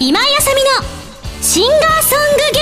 [0.00, 0.70] 今井あさみの
[1.42, 2.61] シンガーソングゲー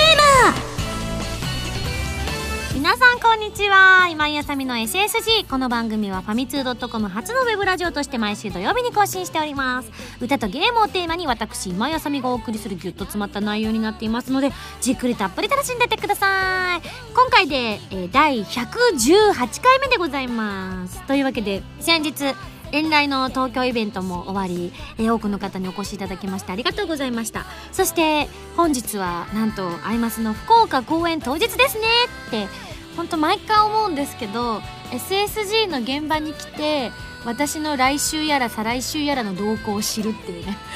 [2.81, 4.07] 皆さんこんにちは。
[4.09, 9.91] 今井あさみの SSG この番組はファミツー .com 初のウェブラジオとして毎週土曜日に更新しております。
[10.19, 14.49] 歌とゲームをテーマに私今井あさみがお送りするギュッと詰まった内容になっていますので
[14.81, 16.81] じっくりたっぷり楽しんでてください。
[17.13, 17.55] 今回で、
[17.91, 21.03] えー、第118回目でございます。
[21.03, 22.33] というわけで先日
[22.71, 27.45] 遠来の東京イベントも終わり、えー、多くの方にお越しいただきましてありがとうございました。
[27.71, 28.27] そして
[28.57, 31.83] 本日はなんとアイマスの福岡公演当日ですね
[32.27, 36.91] って本当毎回思うんですけど SSG の現場に来て
[37.25, 40.57] 私の来週やら再来週やらの動向を知るっていうね。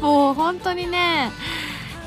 [0.00, 1.30] もう本当にね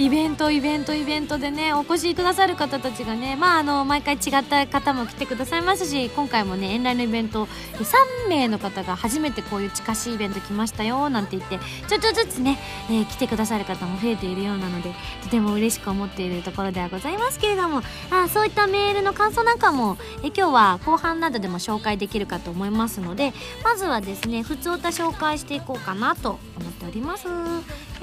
[0.02, 12.58] イベントイベントイベントでねお越しくださる方たちがねまああの毎回違った方も来てくださいますし今回もね遠来のイベント3名の方が初めてこういう近しいイベント来ましたよなんて言ってちょっとずつね、
[12.90, 27.28] えー、来てくださる方も増えているようなのでとても嬉しく思っているところではございますけれどもあそういったメールの感想なんかも、え今日は後半などでも紹介できるかと思いますのでまずはですね普通歌紹介していこうかなと思っております。
[27.28, 27.32] よ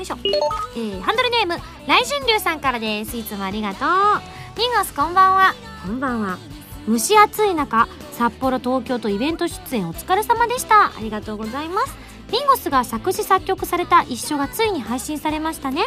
[0.00, 0.16] いしょ、
[0.76, 3.16] えー、ハンドルネーム来春流さんからです。
[3.16, 3.88] いつもありがとう。
[4.58, 5.54] ミンゴスこんばんは。
[5.84, 6.38] こんばんは。
[6.88, 10.86] 蒸し暑い中札幌東京とイベント出演お疲れ様でした。
[10.86, 11.96] ありがとうございます。
[12.30, 15.86] ミンゴスが作詞作曲された一緒がついに配信されましたね。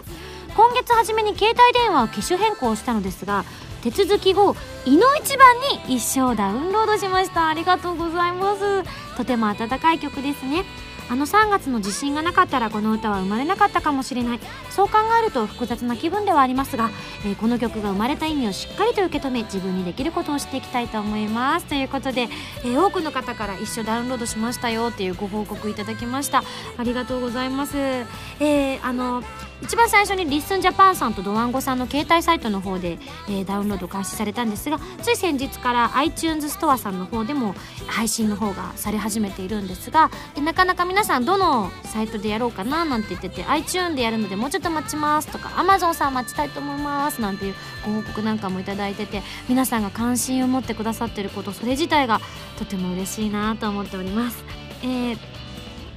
[0.55, 3.45] 今月初めに携帯電話を機種変更したのですが
[3.83, 5.55] 手続き後いの一番
[5.87, 7.47] に一生ダウンロードしました。
[7.47, 8.83] ありがとうございます。
[9.15, 10.65] とても温かい曲ですね
[11.11, 14.39] あの3月の地震がなかったらこの歌は生まれなかったかもしれない。
[14.69, 16.89] そう考えると複雑な気分ではありますが、
[17.25, 21.65] えー、この曲が生まれた意味をしっかりと受け止め自分にできることをしていきたいと思います。
[21.65, 22.29] ということで、
[22.63, 26.43] えー、多くの方から一緒ダウンロードしましたよっていうご報告いただきました。
[26.77, 29.21] ありがとうございます、えー、あの
[29.61, 32.97] 一番最初にリッスンジャパンさんとドワンゴさんの携帯サイトの方で、
[33.29, 37.53] えー、ダウンロード開始されたんですがつい先日から iTunes ストアさんの方でも
[37.87, 40.09] 配信の方がされ始めているんですが
[40.43, 47.55] なかなか皆さんどのサイトでやろうかななんて言ってて iTunes でやるのでもうちょっと待ちますとか Amazon さん待ちたいと思いますなんていう
[47.85, 52.19] ご報告なんかもいただいてて皆さんが関心を持ってくださってることそれ自体が
[52.57, 54.43] とても嬉しいなと思っております。
[54.83, 55.17] えー、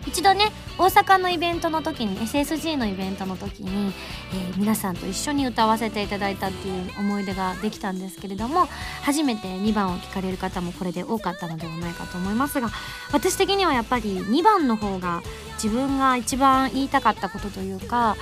[0.07, 3.93] 一度ね大阪のイベントの時に SSG のイベントの時に、
[4.33, 8.67] えー、皆さんと一緒に歌わせていただいたっていう思い出ができたんですけれども
[9.03, 12.71] 初めて2番を聴かれる方もこれで多かったのではないかと思いますが
[13.13, 15.23] 私的にはやっぱり2番の方が
[15.63, 18.17] 自分が一番言いたかったことというか、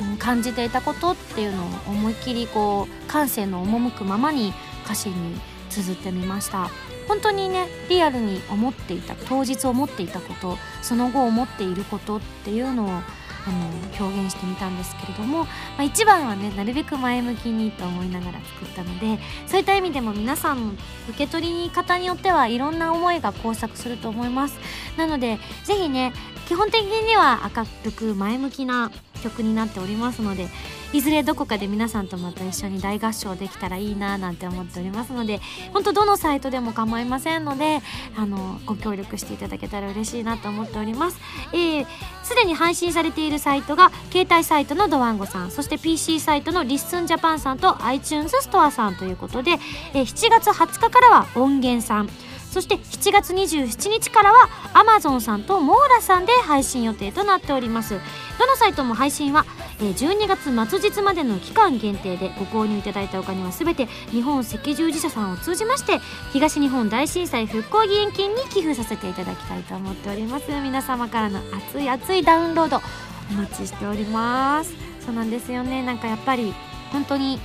[0.00, 5.38] うん、感じていたことっていうのを思いっきりこう感性の赴くままに歌詞に
[5.68, 6.70] 綴ってみました。
[7.08, 12.88] 本当にねリアルに思っていた当日思っていたことその後思っていることっていうのを
[13.46, 15.48] あの表現してみたんですけれども、ま
[15.78, 20.76] あ、一番はねなるべく前向きにと思いながら作ったのでそういった意味でも皆さん
[21.08, 24.58] 受け取り方によってはいろんな思いが交錯すると思います
[24.98, 26.12] なので是非ね
[26.46, 30.48] 基本的には明るく前向きな曲になっておりますので
[30.92, 35.40] いずれどこかで皆さんとまた一緒に大合唱できたらいいななんて思っておりますので
[35.72, 37.80] 本当どのサイトでも構いませんので
[38.16, 41.18] あのご協力していただけたら嬉しいなと思っております。
[41.18, 49.52] すで、えー、に配信されているサイトが携帯サイトのドワンゴさんそして PC サイトのリッスンジャパンさんと iTunes ストアさんということで、
[49.92, 52.08] えー、7月20日からは音源さん。
[52.58, 58.00] そして7月27日からは Amazon さんとモーラさんで配信予定となっております。
[58.36, 59.46] どのサイトも配信は
[59.78, 66.00] 12月末日までの期間限定でご購入いただいたお金は全て日本赤十字社さんを通じまして
[66.32, 70.50] 東日本大震災復興義援金に寄付させていただきたいと思っております。
[70.50, 72.80] 皆様からの熱い熱いダウンロード
[73.30, 74.74] お待ちしております。
[75.06, 75.84] そうなんですよね。
[75.84, 76.52] なんかやっぱり
[76.90, 77.38] 本当に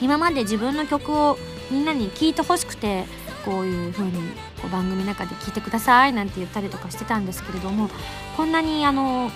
[0.00, 1.36] 今まで自分の曲を
[1.70, 3.04] みんなに聴いてほしくて
[3.44, 7.90] こういう風にこう番組の中で聞いてくださいなんて言ったりとかしてたんですけれども
[8.34, 9.30] こんなにあの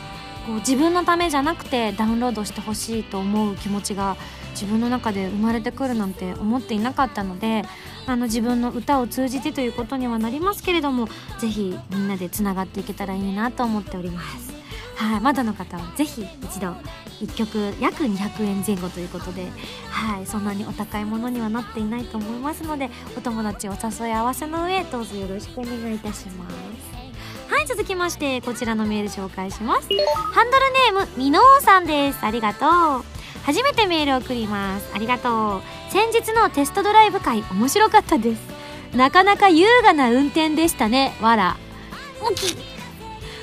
[0.46, 4.16] こう自分のためじゃなくてダウンロードしてほしいと思う気持ちが
[4.52, 7.62] 自分の中で生まれてくるなんて思っていなかったので
[8.06, 11.08] あの自分の歌を通じてということにはなりますけれども
[11.38, 14.54] 是非みんなでつながっていけたらいいなと思っております。
[14.96, 16.74] はい、まだの方はぜひ一度
[17.20, 19.47] 1曲約200円前後ということで、
[19.91, 26.55] はい、そんなにお高いものにはなっていないと思いますのでお友達お誘い合わせの上どうぞよろしくお願いいたします。
[27.49, 29.88] はい続きましてこちらのメール紹介します。
[29.88, 32.25] ハンドルネームみのうさんです。
[32.25, 33.05] ありがとう。
[33.44, 34.91] 初めてメールを送ります。
[34.94, 35.62] ありがとう。
[35.91, 38.43] 先日のテストドライブ会面白かったです。
[38.94, 41.17] なかなか優雅な運転でしたね。
[41.20, 41.56] わら
[42.20, 42.56] おき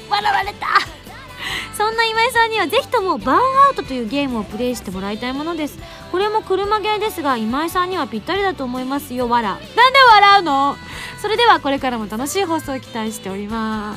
[0.10, 1.05] 笑われた。
[1.78, 5.78] そんな今井さんにはぜひともバーンアウトというゲームをプレイしてもらいたいものです。
[6.12, 9.28] これも車ゲーですが今井さんにはぴったりだと思いますよ。
[9.30, 9.70] わらなんで
[10.12, 10.78] 笑うの？
[11.22, 13.96] それではこれからも楽しい放送を期待しておりま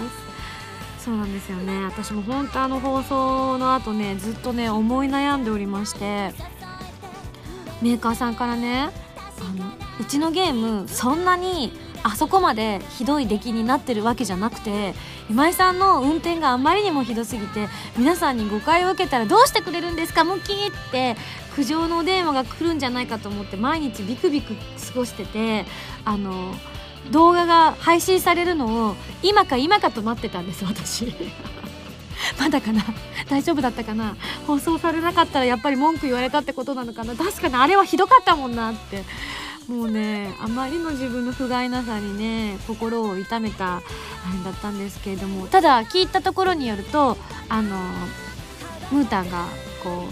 [0.98, 1.04] す。
[1.04, 1.84] そうなんですよね。
[1.84, 6.34] 私も本当あの放送の後ねずっとね思い悩んでおりまして。
[7.80, 8.90] メーカーさんからね
[9.40, 9.70] あの
[10.00, 11.72] うちのゲームそんなに
[12.10, 14.94] あそこまでひどい出来になってるわけじゃなくて
[15.28, 20.24] 今井さんの運転があまりにもひどすぎて皆さんに誤解を受けたらどうしてくれるんですか？
[20.24, 21.16] ムキーって
[21.54, 24.60] 苦情の電話が来るんじゃないかと思って毎日ビクビク過
[24.94, 25.66] ごしてて
[26.04, 26.54] あの
[27.10, 31.12] 動画が配信されるのを今か今かと待ってたんです私。
[32.38, 32.84] まだかな？
[33.28, 34.16] 大丈夫だったかな？
[34.46, 37.14] 放送されなかったらやっぱり文句言われたってことなのかな？
[37.14, 39.04] 確かにあれはひどかったもんなって。
[39.68, 43.80] もうねあまりの自分の不甲斐なさにね心を痛めたあ
[44.36, 47.18] れだったんですけれどもただ聞いたところによると
[47.50, 47.76] あの
[48.90, 49.46] ムータンが
[49.84, 50.04] こ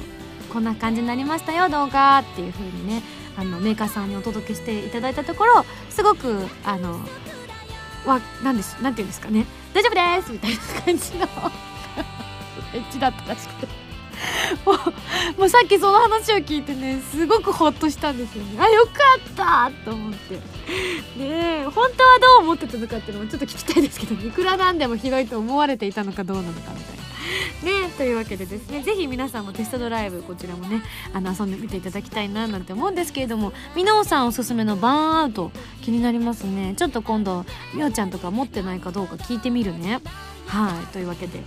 [0.50, 3.02] うこんな感じになりましたよ動画っていう風にね
[3.38, 7.00] あのメーカーさんにお届けしていただいたところすごくあの
[8.06, 11.24] わなんですなんていうんですかね大丈夫ですみたいな感じの
[12.74, 13.85] エッチだったらしくて。
[14.64, 14.76] もう
[15.40, 18.58] もうさっきその話を聞いてねすごくほっとしたんですよね。
[18.58, 20.34] あよかったと思って。
[21.18, 27.06] ね本当はどう思ってたのかっていうのもちょっと聞きたいですけどいくらなんでもひどいと思われていたのかどうなのかみたいな。
[27.62, 30.82] ねというわけでですねぜひ皆さんもテストドライブこちらもね
[31.12, 35.50] あの遊んでみていただきたいななんて思うんですけれどもみのさんおすすめのバーンアウト
[35.82, 36.74] 気になりますね。
[36.76, 40.00] ちょっと今度みおちゃんとか持ってないかどうか聞いてみるね。
[40.46, 41.40] はいというわけで。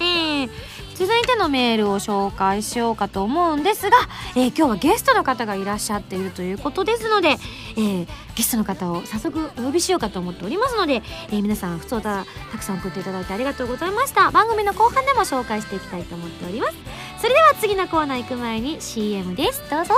[0.00, 0.50] えー、
[1.00, 3.96] 続いてのメールを紹介しようかと思うんですが、
[4.36, 8.06] えー、今日はゲストの方がいらっしゃっているということですので、えー、
[8.36, 11.00] ゲストの方を早速お呼びしようかと思っておりますので、
[11.30, 14.30] えー、皆さん普通だたくさん送っていただいてありがとうございました。
[14.30, 16.74] 番組の後半でも紹介していきたいと思っております。
[17.16, 19.62] それでは次のコーナー行く前に CM です。
[19.70, 19.94] どうぞ。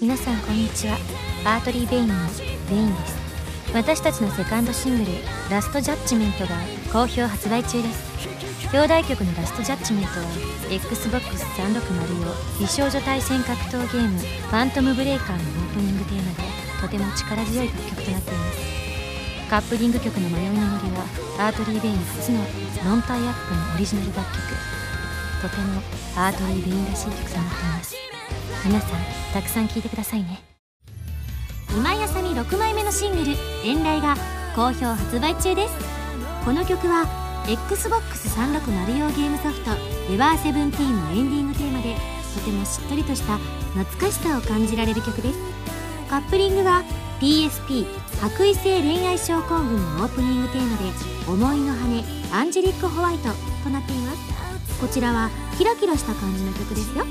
[0.00, 0.96] 皆さんこんにちは。
[1.44, 2.14] アートリー・ベインの
[2.70, 3.24] ベインです。
[3.74, 5.12] 私たちのセカンドシングル
[5.50, 6.54] 「ラストジャッジメント」が
[6.94, 8.14] 好評発売中です。
[8.72, 10.26] 表題曲の「ラストジャッジメント」は
[10.70, 16.42] XBOX360 用美少女対戦格闘ゲーム「ファントムブレイカー」のオープニングテーマで
[16.80, 18.58] とても力強い楽曲となっています。
[19.50, 21.04] カップリング曲の「迷いの森」は
[21.38, 22.38] アートリー・ベイン初の
[22.84, 24.38] ノンタイアップのオリジナル楽曲。
[25.42, 25.82] とても
[26.14, 27.96] アートリー・ベインらしい曲となっています。
[28.64, 28.90] 皆さん
[29.32, 30.40] たくさん聴いてくださいね。
[31.70, 33.32] 今井あさみ6枚目のシングル
[33.66, 34.16] 「遠雷」が
[34.54, 35.93] 好評発売中です。
[36.44, 37.06] この曲は
[37.46, 39.70] XBOX360 用ゲームソフト
[40.12, 41.96] 「エヴァーセブンティーンのエンディングテーマで
[42.34, 43.38] とてもしっとりとした
[43.72, 45.38] 懐かしさを感じられる曲です。
[46.10, 46.82] カップリングは
[47.18, 47.86] PSP
[48.20, 50.92] 白衣性恋愛症候群のオープニングテーマで
[51.26, 53.30] 「思いの羽アンジェリック・ホワイト」
[53.64, 54.18] となっています。
[54.78, 57.06] こちらはキラキラした感じの曲ですよ。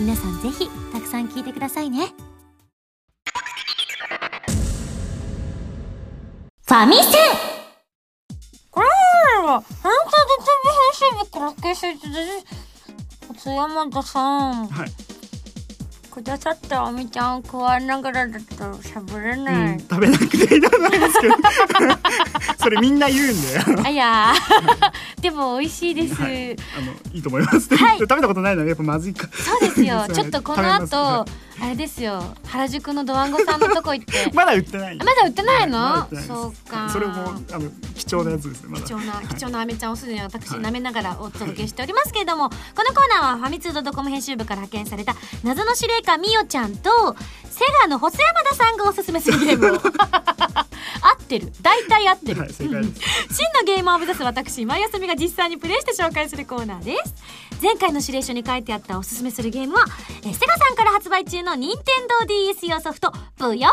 [0.00, 2.12] 皆さんぜひたくさん聴いてくださいね。
[6.66, 7.47] ファミセン、
[9.60, 12.08] 本当で編集部から消して
[13.28, 14.66] 松山田さん。
[14.68, 14.90] はい。
[16.18, 18.44] くださったあみちゃん食わながらだと
[18.78, 19.72] 喋れない。
[19.74, 21.34] うん、食べなくていいと思いますけど
[22.58, 24.32] それみんな言うんだよあいや
[25.20, 26.14] でも美味しいです。
[26.16, 30.06] はい、あのいいと思います、はい食べたことないのやっぱまずいかそうですよ。
[30.12, 31.24] ちょっとこの後は、
[31.60, 32.22] あれですよ。
[32.46, 34.30] 原宿のドワンゴさんのとこ行って。
[34.34, 34.98] まだ売ってない。
[35.00, 36.28] あまだ売ってないの、まだ売ってないです。
[36.28, 36.88] そうか。
[36.90, 37.14] それも
[37.52, 38.86] あの貴重なやつですねまだ。
[38.86, 40.60] 貴重な貴重なあめちゃんをすでに私はい。
[40.60, 42.56] 舐めながらお届けしておりますけれども、こ
[42.88, 47.16] のコーナーはファミツードコム編集部から派遣された謎の司令官みおちゃんと
[47.50, 49.80] セガの細山田さんがおすすめするゲームを
[51.00, 51.52] 合ってる。
[51.62, 53.00] 大体合ってる、はい正解です。
[53.34, 57.14] 真のゲーマーを目指す私今井あさみが実際にプレイして紹介するコーナーです。
[57.60, 59.84] 前回の指令書に書いてあったおすすめするゲームは
[60.24, 63.68] えセガさんから発売中の任天堂 d s 用ソフト「ぷよぷよ」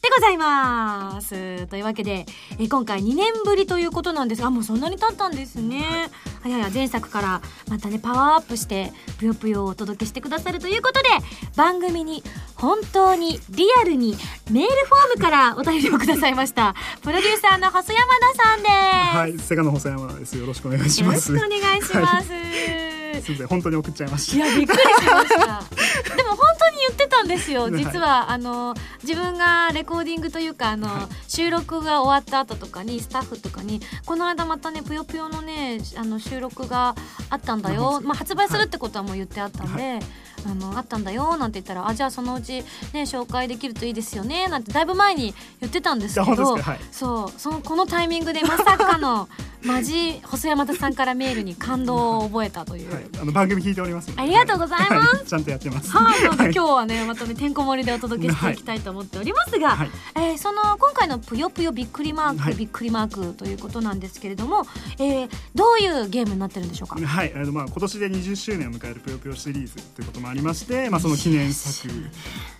[0.00, 1.66] でございます。
[1.66, 2.24] というわけで
[2.58, 6.10] え今回2年ぶりということなんですがあもうそんなに経ったんですね。
[6.42, 11.08] はいはい前作からまたねパワーアップして「ぷよぷよ」をお届けしてくださるということで
[11.56, 12.22] 番組に
[12.54, 14.16] 本当にリアルに
[14.50, 16.74] メールフォームからお便りをくださいました。
[17.02, 20.36] プロデューサーの細山田さんです、はいセガの細山です。
[20.36, 21.32] よろしくお願いします。
[21.32, 22.26] よろしくお願いします。
[22.26, 25.36] すみません本当に送っちゃいましいやびっくりしました。
[26.16, 27.62] でも本当に言ってたんですよ。
[27.62, 27.72] はい。
[27.72, 28.30] 実は。
[28.30, 31.14] あの自分がレコーディングというかあの、はい。
[31.28, 36.94] 収録が終わった後とかにスタッフとかにこの間またねぷよぷよのねあの収録が
[37.28, 38.00] あったんだよ。
[38.02, 40.00] まあ発売するってことはもう言ってあったんで、
[40.46, 46.56] あのあったんだよなんて言ったらあじゃあそのうちね紹介できるといいですよねなんてだいぶ前に言ってたんですけど
[46.92, 49.28] そうそのこのタイミングでまさかの
[49.62, 52.94] マジ細山田さんからメールに感動を覚えたという。
[52.94, 55.16] はい、あの番組聞いておりますありがとうございます。
[55.16, 55.90] はちゃんとやってます。
[55.90, 56.54] はい、なのではい。
[56.54, 59.90] 今日はねまたねてんこ盛りでお届けしていきたいと思っておりますが、はい。
[60.16, 62.54] えーその今回の「ぷよぷよびっくりマーク」はい。
[62.54, 64.66] びっくりマークということなんですけれども、
[64.98, 71.92] えーどういうゲームになってるんでしょうか、はい、あのまあ今年で20周年を迎えるぷよぷよシリーズということもありまして、まあその記念作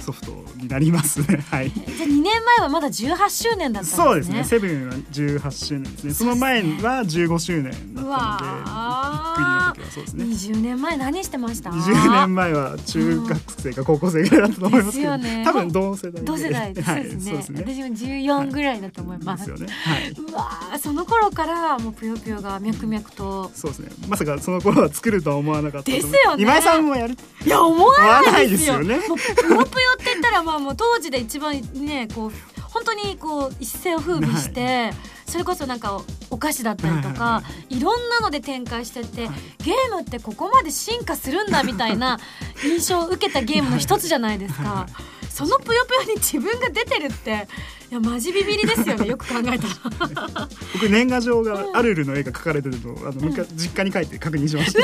[0.00, 1.44] ソフトになりますね。
[1.50, 1.70] はい。
[1.70, 4.04] じゃあ2年前はまだ18周年だったんですね。
[4.04, 4.44] そうですね。
[4.44, 6.14] セブンは18周年ですね。
[6.14, 10.24] その前は15周年だったので、びっくりのわ時はそうですね。
[10.24, 17.64] 20年前何してました？20年前は中学生か高校生ぐらいだったと思いますけど、ね多分同世代で同世代そうですね,、そうですね。
[17.66, 19.66] 私も14ぐらいだと思いま、ですすよね。
[19.68, 20.10] はい。
[20.10, 23.90] うわーその頃からもうぷよぷよが脈々とそうですね。
[24.08, 25.90] まさかその頃は作るとは思わなかった。
[25.90, 27.16] ですよね今井さんもやる。
[27.44, 29.16] いや思わないですよねぷよ
[29.46, 29.64] ぷよっ
[29.98, 32.32] て言ったらまあもう当時で一番ねこう
[32.70, 34.92] 本当にこう一世を風靡して、
[35.26, 39.36] それこそなんかおお菓子だったりとか、、はいはいろんなので展開してって、はい。
[39.64, 42.18] ゲームってここまで進化するんだみたいな
[42.64, 44.86] 印象を受けたゲームの一つじゃないですか。
[45.30, 47.48] そのぷよぷよに自分が出てるって
[47.90, 50.48] いやマジビビりですよね よく考えたら。
[50.74, 54.78] 僕年賀状がアルルの絵が描かれてるのをあの、昔実家に帰って確認しました。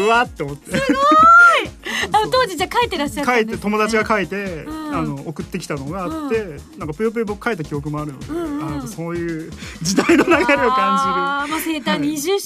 [0.00, 0.72] うわー って思って。
[2.12, 4.84] あの当時じゃあ書いてらっしゃったんです、ね、書いて友達が書いて、うん。
[4.94, 9.50] あの送ってきたのがあって、なんかぷよぷよ僕書いた記憶もあるので、あのそういう
[9.82, 12.00] 時代の流れを感あーまあ、生誕はい。
[12.00, 12.38] 20周年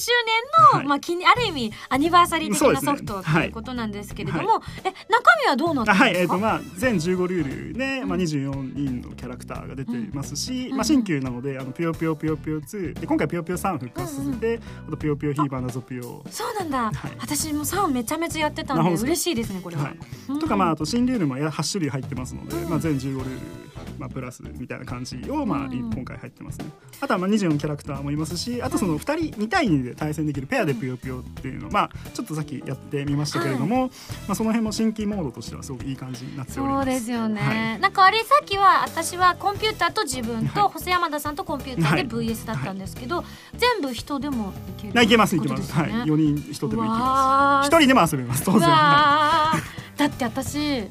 [0.73, 0.87] の、はい。
[0.87, 6.05] まあ、記念ある意味アニバーサリー的なソフトとはいいうことなんですけれども、はえ中身はどうなってじる。
[6.05, 16.23] はい、えっ、とまあ全15ルールで、まあ24人のキャラクターが出ていますし、まあ新旧なのであのぷよぷよぷよぷよ2で今回ぷよぷよ3復活させて、あとぷよぷよヒーバーナゾぷよ。
[16.31, 17.13] そうなんだ、はい。
[17.21, 20.39] 私も3めちゃめちゃやってたんであほんとですですねこれは、はい。
[20.39, 23.68] とかまああと新ルールも8種類入ってますので、うんまあ、全15ルール、
[23.99, 25.91] まあ、プラスみたいな感じを、まあうん。
[25.91, 26.67] 今回入ってますね。
[27.01, 33.87] あとはまあ24キャラクターもいますしあとその2人2対2で対戦できるペアでぷよぷよっていうのまあちょっとさっきやってみましたけれども、
[34.27, 36.87] まあ、その辺も新規モードとしてはすごくいい感じになっております。
[36.87, 37.81] そうですよね、はい。
[37.81, 40.73] なんかあれさっきは私はコンピューターと自分とはい。
[40.73, 42.27] 細山田さんとコンピューターではい。
[42.29, 43.25] VS だったんですけど、
[43.57, 46.13] 全部人でもいけるあいけますいけます、はい、とですよね。
[46.13, 47.71] 4人人でもいけます。
[47.71, 48.45] 1人でも遊べます。
[48.45, 50.89] 当う然だって私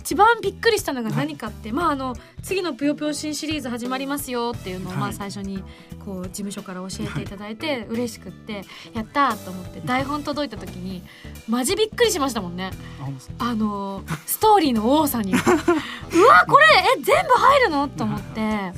[0.00, 5.62] 一番びっくりしたのが何かって、まああの次の「ぷよぷよ新シリーズ始まりますよ」っていうのを、まあはい最初に
[6.04, 8.64] こう事務所から教えていただいて、嬉しくって
[8.94, 11.02] やったーと思って台本届いた時に
[11.48, 12.70] マジびっくりしましたもんね。
[13.00, 15.34] いあのストーリーの多さに。
[15.36, 16.66] うわこれ
[16.98, 17.88] え全部入るの？
[17.88, 18.72] と思って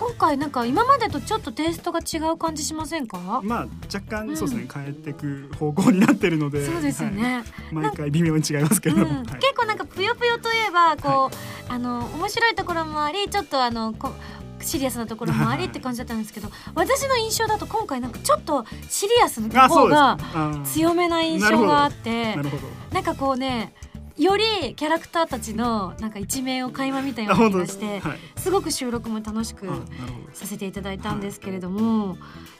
[0.00, 3.42] 今回なんか今までとちょっとテイストが違う感じしませんか？
[3.44, 7.16] まあ若うん干そうですね、変えていく方向になってるのでそうですよはい。
[7.16, 9.24] ね、毎回微妙に違いますけれうん、はい。
[9.38, 14.12] 結構なんかぷよぷよといえばこう、あの面白いところもありちょっとあのこ
[14.62, 20.18] シリアスなところもありって感じだったんですけど私の印象だと今回なんかちょっとシリアスの方が
[20.64, 22.36] 強めな印象があって
[22.92, 23.72] なんかこうね
[24.20, 28.18] よりキャラクターたちのなんか一面を垣間見たような気がしてはい。
[28.36, 29.66] すごく収録も楽しく
[30.34, 32.16] させていただいたんですけれども、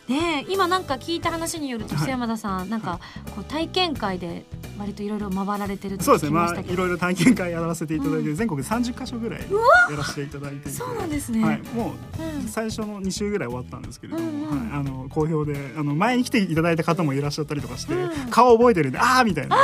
[0.08, 2.98] ねえ今なんか聞いた話によるとはい須山田さん、なんか
[3.34, 4.44] こう体験会で
[4.78, 6.30] 割といろいろ回られてるってそうですね。
[6.30, 8.36] まあいろいろ体験会やらせていただいて、うん。
[8.36, 14.70] 全国で30カ所ぐらいやらせていただいてそうなんですね、はい、もう最初の2週ぐらい終わったんですけれども、うんうん。
[14.70, 18.30] はい、あの好評であの前に来ていただいた方もいらっしゃったりとかして、うん。
[18.30, 19.56] 顔覚えてるんでああみたいな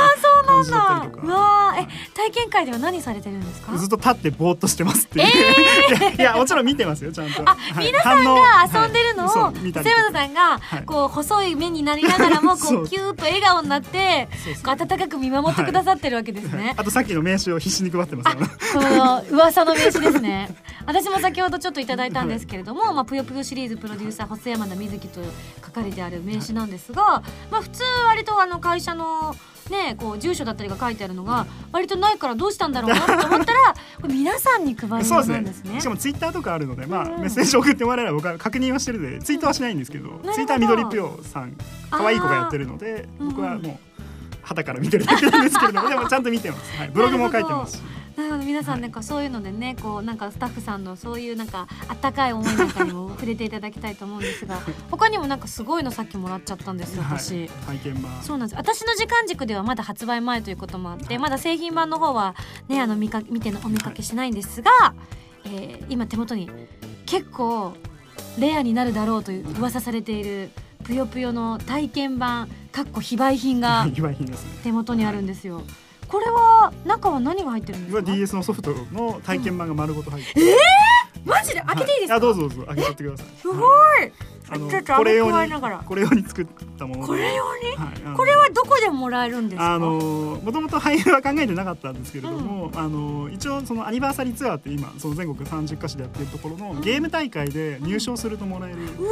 [0.47, 1.33] 感じだったりとうか。
[1.33, 1.81] わー。
[1.83, 3.77] え体験会では何されてるんですか？
[3.77, 7.41] ずっと立ってぼーっとしてますっていう、 いやいやもちろん見てますよちゃんと。
[7.45, 7.85] あはい。
[7.87, 9.71] 皆さんが遊んでるのを、はい。
[9.73, 10.83] 瀬さんが、はい。
[10.85, 12.83] こう細い目になりながらも こそう。
[12.83, 14.29] うキューッと笑顔になって
[14.63, 16.73] 温かく見守ってくださってるわけですね。
[16.77, 20.49] あとさっきの名刺を必死に配ってますよこの噂の名刺ですね。
[20.87, 25.19] 私も先ほどちょっといただいたんですけれども「まあ、ぷよぷよ」シリーズプロデューサー細山田瑞希と
[25.65, 29.35] 書かれてある名刺なんですが、まあ、普通割とあの会社の
[29.71, 35.33] ねこう住所だったりが書いてあるのが割とないからどうしたんだろうなと思ったら これ皆さんに配るものそうですね。
[35.35, 35.81] なんですね。
[35.81, 37.13] しかもツイッターとかあるので、まあうん。
[37.15, 40.33] うんメッセージ送ってもらえれば僕は確認はしてるのでツイートはしないんですけど、ほど。
[40.33, 41.53] ツイッター緑ぴょさん
[41.89, 43.97] 可愛い子がやってるので僕はもう
[44.41, 47.81] 肌から見てるだけなんですけれども でもちゃんと見てます、はい、ブログも書いてますし
[48.17, 54.59] なるほど皆さんなんかそういうのでねこうなんかスタッフさんのそういうなんかあったかい思いなんかにも触れていただきたいと思うんですが
[54.89, 57.47] 他にもなんかすごいのさっきもらっちゃったんですよ私。
[57.67, 57.79] はい、
[58.23, 58.57] そうなんです。
[58.57, 62.35] 私の時間軸ではまだ発売前ということもあってまだ製品版の方は
[62.67, 64.71] ねあの見か見てのお見かけしてないんですが、
[65.45, 66.49] えー今手元に
[67.05, 67.73] 結構
[68.39, 70.49] レアになるだろうという噂されている
[70.83, 73.83] ぷよぷよの体験版かっこ非売品が
[74.63, 75.61] 手元にあるんですよ
[76.07, 80.57] これは中は何が入ってるんですはか DS のソフトの体験版が丸ごと入ってる、
[81.25, 81.61] マジで？
[81.61, 82.63] 開けていいですか、はあどうぞどうぞ。
[82.67, 83.27] 開けちゃってください。
[83.41, 83.59] すごい、
[84.49, 85.51] あのちょっとこれ用に
[85.85, 87.01] これ用に作ったもの。
[87.01, 87.75] でこれ用に？
[87.75, 88.15] はい。
[88.15, 89.75] これはどこでもらえるんですか？
[89.75, 99.09] あのもともと俳優は考えてなかったんですけれども、あの一応そのアニバーサリーツアーって今その全国30カ所でやってるところのゲーム大会で入賞するともらえるうわ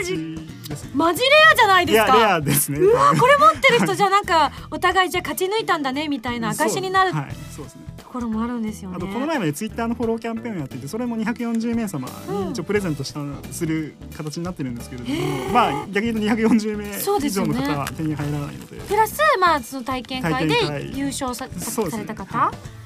[0.00, 0.84] 形ーです。
[0.84, 0.90] ね。
[0.94, 2.78] マジレアじゃないですいやレかアですね。
[2.78, 7.82] うわこれ持ってる人 じゃなんかお互いじゃ勝ち抜いたんだねみたいな証になるはい、そうですね。
[7.98, 8.96] ところもあるんですよね。
[8.96, 18.76] あとこの前までツイッターのフォローキャンペーンをやっていてそれも240名様に一応プレゼントしたする形になってるんですけれども、まあ逆に言うと240名以上の方は手に入らないので。
[18.76, 20.54] プラスまあその体験会で
[20.94, 22.81] 優勝さねされた方、はい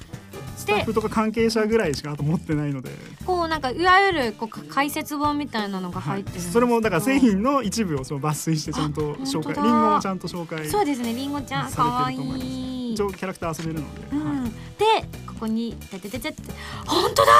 [0.57, 2.89] スタッフとか関係者ぐらいしかあと持ってないので、
[3.25, 9.53] こうなんかいわゆるこうか解説本みたいなのがはい入ってるんですけど、それもだから製品の一部をその抜粋してちゃんと紹介。
[9.53, 9.61] あ本当？
[9.61, 12.93] だリンゴもちゃんと紹介そうですねりんごちゃんかわいい。
[12.93, 14.49] 一応キャラクター遊べるので、うん、はい。
[14.49, 16.41] でここにててててて
[16.87, 17.31] 本当だ！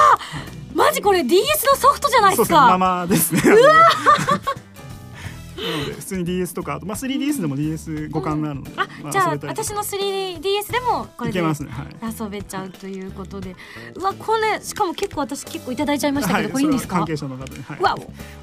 [0.74, 3.42] マジこれ DS のソフトじゃないですそうですねまかまですね
[5.58, 10.40] なので普通に DS とかあと、まあ、3DS でも DS 互換があるので、あまじゃあ私の 3DS
[10.72, 12.14] でもこれいでけますねはい。
[12.20, 13.56] 遊べちゃうということで。
[13.94, 16.96] うわこれしかも結構私結構いただいちゃいましたけど、これいいんですか？
[16.96, 17.78] 関係者の方に、はい。
[17.78, 17.96] うわ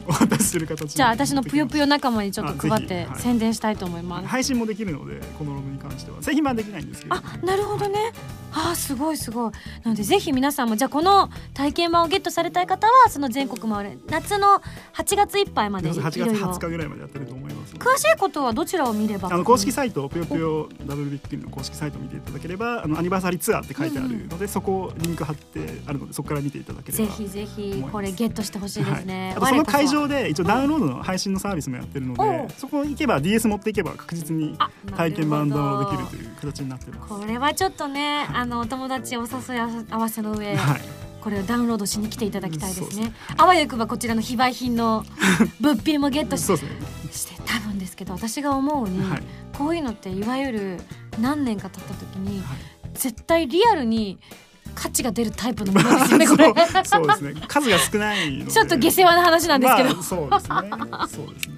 [0.07, 0.11] お。
[0.13, 6.21] 渡しする形じゃあ私のぷよぷよ仲間にちょっと配って宣伝したいと思います、配信もできるのでこのログに関しては。
[6.21, 7.15] 製品版できないんですけど。
[7.15, 8.11] あなるほどね。
[8.51, 9.51] あーすごいすごい。
[9.83, 14.61] なのでぜひ皆さんもじゃあこの体験版をゲットされたい方はその全国回る夏の
[14.93, 16.47] 8月いっぱいまでい8月ろいろ。
[16.51, 19.29] 20日ぐらいまでやってると思います詳しいことはどちらを見れば？
[19.31, 29.55] あの公式サイトぷよぷよダブルビッグの公式サイトを見ていただければあのアニバーサリーツアーって書いてあるので、そこをリンク貼ってあるのでそこから見ていただければぜひぜひこれゲットしてほしいですね、はい、あとそ。
[29.55, 37.13] の会場でで一応ダウンロードの配信のサービスもやってるのでそこ行けば DS 持っていけば確実にあ体験版ダウンロードできるといういう形になってます。
[37.13, 39.59] これはちょっとねあのお友達お誘い
[39.89, 40.81] 合わせの上はい、
[41.25, 43.11] これをダウンロードしに来ていただきたいですね。
[43.35, 45.03] あわよくばこちらの非売品の
[45.59, 46.59] 物品もゲットしね。
[47.11, 49.23] して多分ですけど私が思うに、はい。
[49.57, 50.79] こういうのっていわゆる
[51.19, 52.57] 何年か経った時に、はい。
[52.93, 54.19] 絶対リアルに
[54.73, 57.41] 価値が出るタイプのものですよね これそうそうですね。
[57.47, 58.51] 数が少ないので。
[58.51, 60.69] ちょっと下世話な話なんですけど、まあ、そうですね。
[61.09, 61.55] そうですね。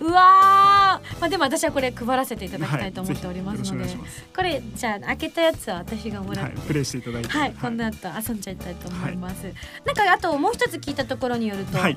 [0.00, 3.98] うわー、まあ、でも私はこれ配らせていただきたいと思っておりますので、はい
[4.34, 7.28] これじゃあ開けたやつは私がもらって、はい、プレイしていただいて。
[7.28, 9.44] はい、この後遊んじゃいたいと思います。
[9.84, 11.96] なんかあともう一つ聞いたところによると、はい、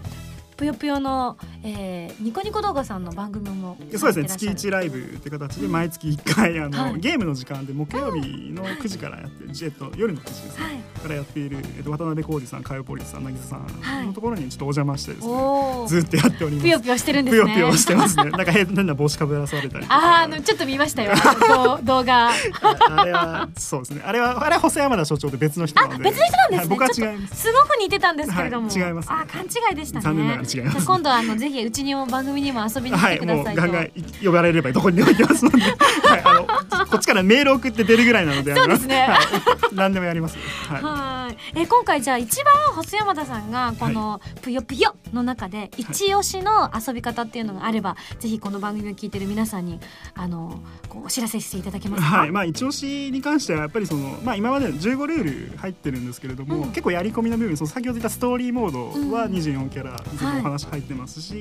[0.57, 4.25] ぷよぷよの、えー、ニコニコ動画さんの番組もそうですね。
[4.27, 10.63] 月やってらっしゃる一ライブって形で毎月一回あの、はいゲームの時間で木曜日の9時からやってる、えっと夜の9時ですね。
[10.63, 10.81] はい。
[11.01, 15.87] からやっている、えっと、渡辺浩二さん、カヨポリスさん、渚さはいんのところにちょっとお邪魔してですね。
[15.87, 16.63] ずっとやっております。
[16.63, 17.43] ぷよぷよしてるんですね。
[17.43, 18.25] ぷよぷよしてますね。
[18.31, 19.95] なんか変な帽子かぶらされたりとか。
[19.95, 21.13] あーあのちょっと見ましたよ
[21.49, 22.29] 動動画。
[22.29, 22.33] あ
[22.89, 24.03] あれはそうですね。
[24.05, 26.03] あれはあれは細山田所長で別の人なので。
[26.03, 26.57] 別の人なんですね。
[26.59, 27.31] はい僕は違います。
[27.31, 28.67] とすごく似てたんですけれども。
[28.67, 30.03] はい違いますねあ勘違いでしたね。
[30.03, 33.61] 残念ながら違いますじゃあ今度はあのぜひうちにも番組にも遊びに来はい、てくださいと。
[33.61, 33.91] もうガンガン
[34.25, 40.37] 呼ばれればどこにでも行きますので、 はい、あのこっちからメール送って出るぐらいなので、そうですねはい、何でもやります。
[40.67, 40.81] はい。
[40.81, 41.37] はい。
[41.55, 49.79] え今回じゃあ一番細山田さんがこのぷよぷよの中で一押しの遊び方っていうのがあれば、ぜひこの番組を聞いてる皆さんに
[50.15, 52.17] あのこうお知らせしていただけますか？
[52.19, 61.33] はい、まあ一押しに関してはやっぱりそのまあ今までの15ルール入ってるんですけれども、うん結構やり込みの部分、その先ほど言ったストーリーモードはうん24キャラ全部お話入ってますし、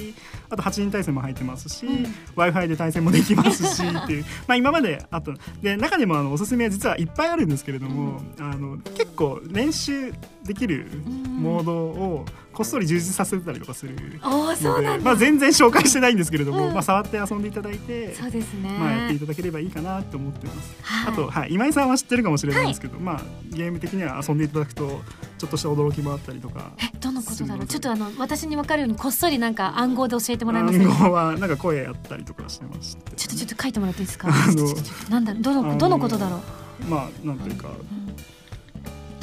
[0.49, 2.05] あと8人対戦も入ってますし、うん。
[2.37, 5.33] Wi-Fi で対戦もできますしっていう、 まあ今まであった。
[5.63, 10.13] で中でもあのおすすめは実はいっぱいあるんですけれども、あの結構練習
[10.45, 12.25] できるモードを
[12.61, 13.95] こっそり充実させてたりとかする。
[13.95, 18.15] のでまあ全然紹介してないんですけれども、うんまあ触って遊んでいただいて。
[18.15, 18.69] そうですね。
[18.69, 20.77] まあ、やっていただければいいかなと思ってます。
[20.83, 25.01] はいあと、はい、今井さんは知ってるかもしれないんですけど、まあ、ゲーム的には遊んでいただくと、
[25.39, 26.73] ちょっとした驚きもあったりとか。
[26.77, 27.67] えどのことだろう？
[27.67, 30.85] ちょっとあの私に分かるようにこっそりなんか暗号で教えてもらえますか？
[30.85, 33.17] 暗号は、なんか声やったりとかしてまして。
[33.17, 34.29] ちょっとちょっと書いてもらっていいですか？
[34.29, 34.75] あの
[35.09, 36.85] なんだろうどあののどのことだろう？
[36.85, 38.01] まあ、なんていうか、うん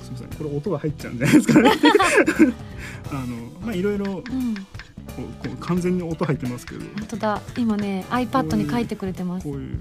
[0.07, 1.71] すみません、これ音が入っちゃうんじゃないですかね。
[3.11, 6.85] あの、まあ、いろいろ、こうこう完全に音入ってますけど。
[6.97, 7.41] 本当だ。
[7.57, 9.43] 今ね iPad に書いてくれてます。
[9.43, 9.79] こういう。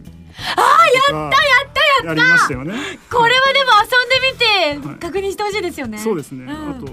[0.56, 2.06] ああ、やった、やった、やった。
[2.08, 2.74] やりましたよね。
[3.10, 4.98] これはでも遊んでみてはい。
[4.98, 6.44] 確認してほしいですよね、そうですね。
[6.44, 6.50] ん。
[6.50, 6.86] あと、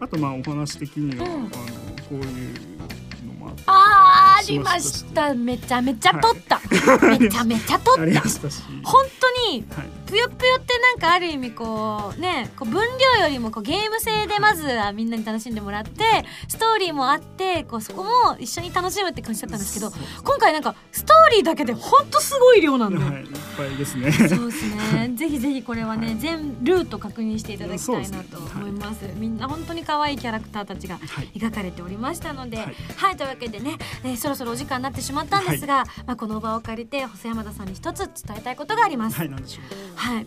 [0.00, 1.32] あと、まあ、お話的には、うん。
[1.32, 1.56] あの、こ
[2.12, 2.24] ういう
[3.66, 4.36] あ。
[4.38, 5.28] ありました。
[5.28, 6.60] ためちゃめちゃ撮った、
[7.18, 8.00] めちゃめちゃ撮った。
[8.82, 12.82] 本当にはいぷよぷよってなんかある意味こうねこう分
[13.16, 16.04] 量よりもこうゲーム性でまずはみんなに楽しんでもらって
[16.48, 19.90] ストーリーもあってこうそこも一緒に楽しむって感じだったんですけど
[20.24, 24.10] 今回なんかストーリーだけでほんとすごい量なんで、はい、いっぱいですね。
[24.12, 25.12] そうですね。
[25.16, 28.50] ぜひぜひこれはね、全ルート確認していただきたいなとね。
[28.54, 29.04] 思います。
[29.16, 31.30] みんな本当に可愛いキャラクターたちがはい。
[31.34, 32.64] 描かれておりましたので、は
[32.96, 39.16] はいい、というわけでね、えーそろそろお時間になってしまったんですが、まあこの場を借りて細山田さんに一つ伝えたいことがあります。
[39.16, 39.60] はい、なんでしょ
[39.98, 40.26] はい。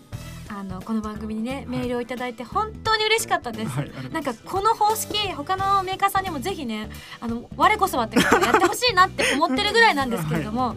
[0.50, 3.72] あのこの番組にねメールをいただいて本当に嬉しかったです。
[3.72, 6.90] はいないんかこの方式他のメーカーさんにもぜひね
[7.22, 10.76] あの我こそはってやってほしいなって思ってるぐらいなんですけれども、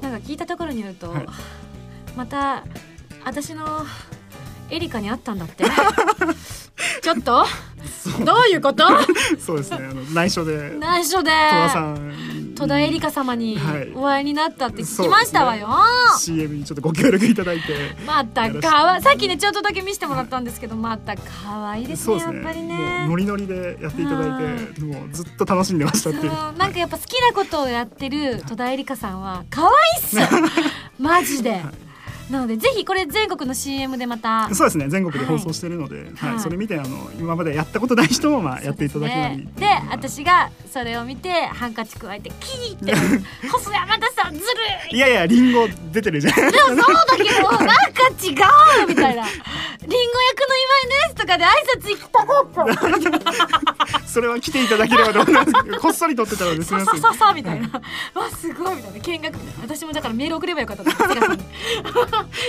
[0.00, 1.26] なんか聞いたところによると、はい
[2.16, 2.64] また
[3.24, 3.86] 私の
[4.68, 5.64] エリカに会ったんだって
[7.02, 7.46] ちょっと？
[8.24, 8.84] どういうこと？
[8.86, 9.40] う。
[9.40, 10.70] そうですね、あの内緒で。
[10.78, 12.12] 内緒で戸田さん。
[12.54, 13.92] 戸田エリカ様にはい。
[13.94, 15.68] お会いになったって聞きましたわよ、
[16.18, 17.74] CM にちょっとご協力いただいて。
[18.06, 22.16] またかわさっきねちょっとだけ見せてもらったんですけどまた可愛いですね。
[22.16, 22.22] ね。
[22.22, 23.06] やっぱりね。
[23.08, 26.32] ノリノリでやっていただいて、もうずっと楽しんでましたっていう。
[26.58, 30.26] なんかやっぱ好きなことをやってる戸田恵梨香さんは可愛いっすよ
[30.98, 31.62] マジで、
[32.32, 34.48] なのでぜひこれ全国の CM でまた。
[34.54, 36.32] そうですね全国で放送してるので、はい。
[36.32, 36.40] はい。
[36.40, 42.94] それ見てあの今までやったことない人もまあやっていただけるようにで私がそれを見てハンカチ加えてキーって
[43.48, 44.46] 細山田さんずる
[44.90, 44.96] い。
[44.96, 46.34] いやいやリンゴ出てるじゃん。
[46.34, 47.74] でもそうだけどなんか
[48.22, 48.30] 違
[48.84, 49.24] うみたいな。
[49.82, 54.08] リンゴ役の今井ですとかで挨拶行きたかった。
[54.08, 55.52] それは来ていただければと思います。
[55.80, 57.68] こっそり撮ってたらですねささささみたいな、
[58.14, 59.00] わすごいみたいな。
[59.00, 60.84] 見学みたいな私もだからメール送ればよかった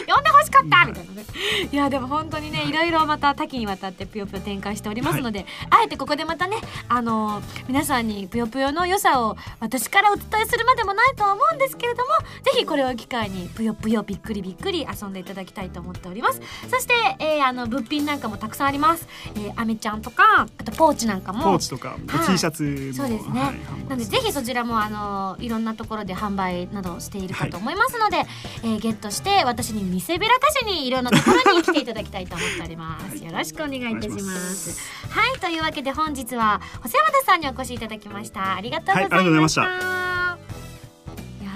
[0.07, 0.85] 呼んでほしかった！
[0.85, 1.25] みたいなね。
[1.71, 2.71] いやでも本当にねい。
[2.71, 6.57] ろいろまた多岐にわたってぷよぷよ展開しておりますので、あえてここでまたね
[6.89, 12.09] あの皆さんにぷよぷよの良さを私からお伝えするまでもないとは思うんですけれども
[12.43, 16.41] ぜひこれを機会にぷよぷよびっくりびっくり遊んでいただきたいと思っております。
[16.69, 21.43] そして、えーあの物品なんかもたくさんあります、えー、アメちゃんとかあとポーチなんかも。
[21.43, 21.99] ポーチとか、はい。
[22.27, 22.93] T シャツも。
[22.93, 23.55] そうですね、はい
[23.89, 28.23] なのでぜひそちらもあのいろんなところで販売などしているかと思いますので、
[28.63, 33.23] えーゲットして私に見せびらかしにいろんなところに来ていただきたいと思っております。
[33.23, 34.17] よろしくお願いいたしま。
[34.17, 38.55] すはいというわけで本日は細山田さんにお越しいただきました。
[38.55, 39.61] ありがとうございました。
[39.61, 41.51] はいありがとうございましたいや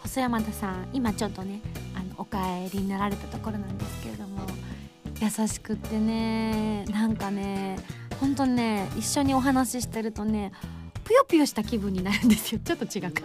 [0.00, 1.60] ー細山田さん今ちょっとね
[1.94, 4.40] あのお帰りになられたところなんですけれども
[5.20, 7.78] 優しくってねなんかね
[8.20, 10.52] 本当ね一緒にお話ししてるとね
[11.04, 13.22] ぷよぷよした気分になるんですよちょっと違うか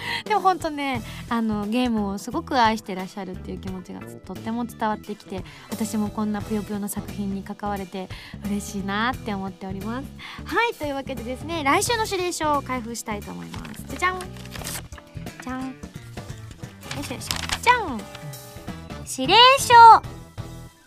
[0.24, 8.08] でも本当ねあのゲームをすごく愛してらっしゃるっていう気持ちがとっても伝わってきて私もこんなぷよぷよの作品に関われて
[8.46, 10.08] 嬉しいなって思っております。
[10.44, 13.84] はいというわけでですね来週の指令書を開封したいと思います。
[13.88, 14.20] じゃじゃん。
[15.42, 15.60] じゃん。
[15.60, 15.74] よ
[17.00, 17.28] いしょよいし。
[17.28, 18.00] ょじゃん。
[19.08, 19.74] 指令書。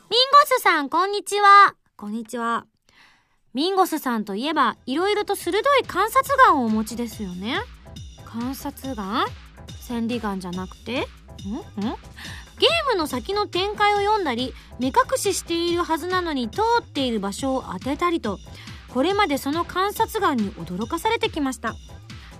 [0.09, 1.75] ミンゴスさんこんにちは。
[1.97, 2.65] こんにちは。
[3.53, 7.57] ミンゴスさんといえばいろいろと鋭い観察眼をお持ちですよね
[8.35, 9.25] 観察眼？
[9.79, 10.99] 千里眼じゃなくて？
[10.99, 10.99] ん？
[10.99, 11.03] ん？
[12.59, 18.39] ゲームの先の展開を読んだり目隠ししているはずなのに通っている場所を当てたりと
[18.93, 21.75] これまでその観察眼に驚かされてきました。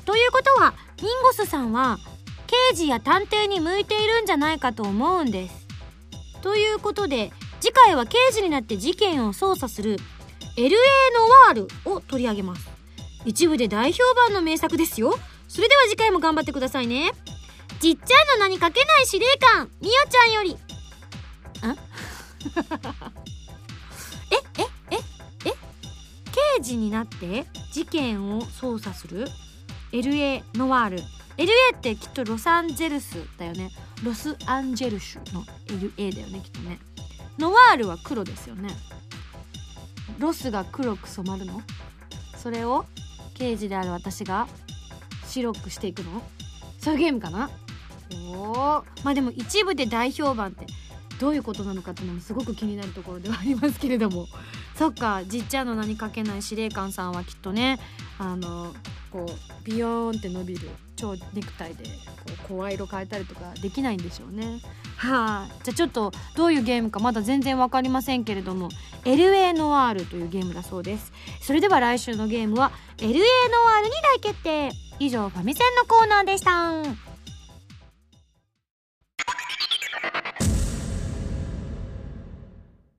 [0.05, 1.97] ということはミンゴスさんは
[2.47, 5.67] 刑事や探偵に向いているんじゃないかと思うんです。
[6.41, 7.31] ということで
[7.62, 9.97] 次回は刑事になって事件を捜査する
[10.58, 10.75] LA ノ
[11.47, 12.69] ワールを取り上げます。
[13.25, 15.17] 一部で大評判の名作ですよ。
[15.55, 17.13] それでは次回も頑張ってくださいね。
[17.79, 20.51] じっちゃんの名にかけない司令官みおちゃんより。
[20.51, 20.55] ん
[24.31, 24.97] えええ
[25.45, 25.53] え？
[26.57, 29.29] 刑事になって事件を捜査する
[29.93, 30.99] ？LA ノワール。
[31.37, 33.71] LA ってきっとロサンゼルスだよね。
[34.03, 36.79] ロスアンジェルシュの LA だよねきっとね。
[37.39, 38.75] ノワールは黒ですよね。
[40.19, 41.61] ロスが黒く染まるの？
[42.37, 42.85] それを
[43.35, 44.49] 刑事である私が
[45.41, 46.21] 白くしていくの？
[46.80, 47.50] そういうゲームかな？
[48.34, 48.56] おお
[49.04, 50.65] まあでも一部で大評判って
[51.19, 54.28] どういうことなのかっていうのもすごく気になるところではありますけれども。
[54.76, 57.80] そっかじっちゃんの名にかけない司令官さんはきっとね
[58.19, 58.74] あの
[59.10, 60.67] こうビヨーンって伸びる
[60.98, 61.91] 超ネクタイでこ
[62.28, 64.60] う声色変えたりとかできないんでしょうね。
[64.98, 68.67] はい、じゃあちょっとどういうゲームかまだ全然わかりませんけれども
[69.06, 71.13] LA ノワールというゲームだそうです。
[71.39, 74.71] それでは来週のゲームは LA ノワールに大決定。
[74.99, 76.51] 以上ファミセンのコーナーでした。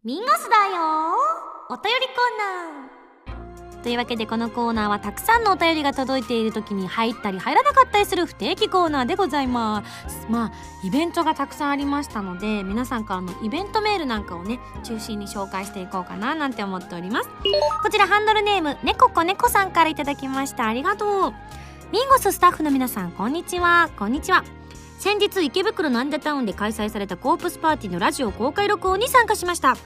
[0.04, 1.14] ミンゴスだよ。
[1.68, 3.82] お便りコーナー。
[3.82, 10.26] というわけでこのコーナーはたくさんのお便りが届いている時に入ったり入らなかったりする不定期コーナーでございます。
[10.28, 10.52] まあ
[10.84, 17.30] イベントがたくさんありましたので皆さんからのイベントメールなんかをね中心に紹介していこうかななんて思っております。
[17.82, 20.66] こちらハンドルネーム猫子猫さんからいただきました。
[20.66, 21.34] ありがとう。
[21.92, 23.90] ミンゴススタッフの皆さんこんにちは。
[23.96, 24.44] こんにちは。
[24.98, 29.76] 先日池袋のアンダタウンで開催されたコープスパーティーのラジオ公開録音に参加しました。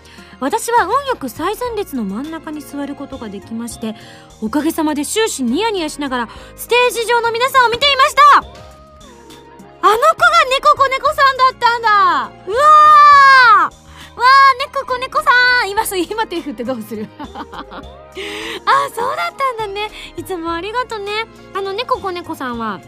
[0.40, 3.96] 私は運よく最前列の真ん中に座ることができまして
[4.40, 8.22] おかげさまで終始ニヤニヤしながらステージ上の皆さんを見ていました。
[8.38, 8.56] あの子
[9.82, 9.96] が
[10.50, 11.88] 猫子猫さんだったんだ。
[12.46, 13.64] うわー。
[13.64, 13.72] わー
[14.74, 15.30] 猫子猫さ
[15.66, 15.70] ん。
[15.70, 17.08] 今すぐ今手振ってどうする？
[18.64, 19.90] あそうだったんだね。
[20.16, 21.26] いつもありがとね。
[21.54, 22.80] あの猫子猫さんは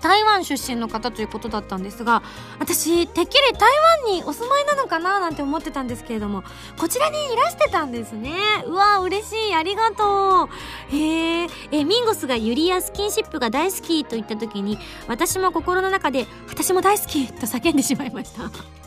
[0.00, 2.22] 台湾出身の方ということだったんですが
[2.58, 3.70] 私てっきり台
[4.06, 6.42] 湾にお住まいなのかななんて思ってたんですけれども
[6.78, 8.32] こちらにいらしてたんですね。
[8.66, 9.54] うわ嬉しい。
[9.54, 10.48] ありがと
[10.90, 10.96] う。
[10.96, 18.79] へえミンゴスがユリやスキンシップが大好きと言った時に私も心の中で私も大好きと叫んでしまいました。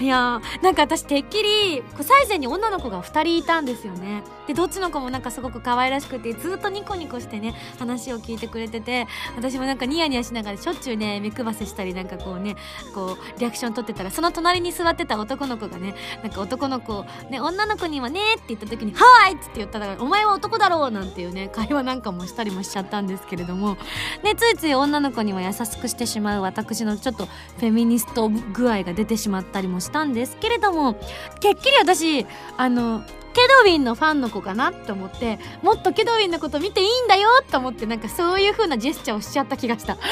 [0.00, 12.56] いやーなんか私てっきり最前に女の子が2人いたんですよねでどっちの子もなんかすごく可愛らしくてずっとニコニコしてね話を聞いてくれてて私もなんかニヤニヤしながらしょっちゅうね目配せしたりなんかこうね
[12.94, 23.76] こうリアクション取ってたらその隣に座ってた男の子がねなんか男の子ね女の子にはねって言った時に「はーい!」って言ったら「お前は男だろう!」なんていうね会話なんかもしたりもしちゃったんですけれども
[24.22, 30.94] ねついつい女の子には優しくしてしまう私のちょっとフェミニスト具合が出てしまったりもしたんですけれども
[31.40, 33.02] てっきり私あの
[33.34, 39.96] ケドウィンのファンの子かなって思ってもっとケドウィンのこと見ていいんだよと思ってなんかそういう風なジェスチャーをしちゃった気がした。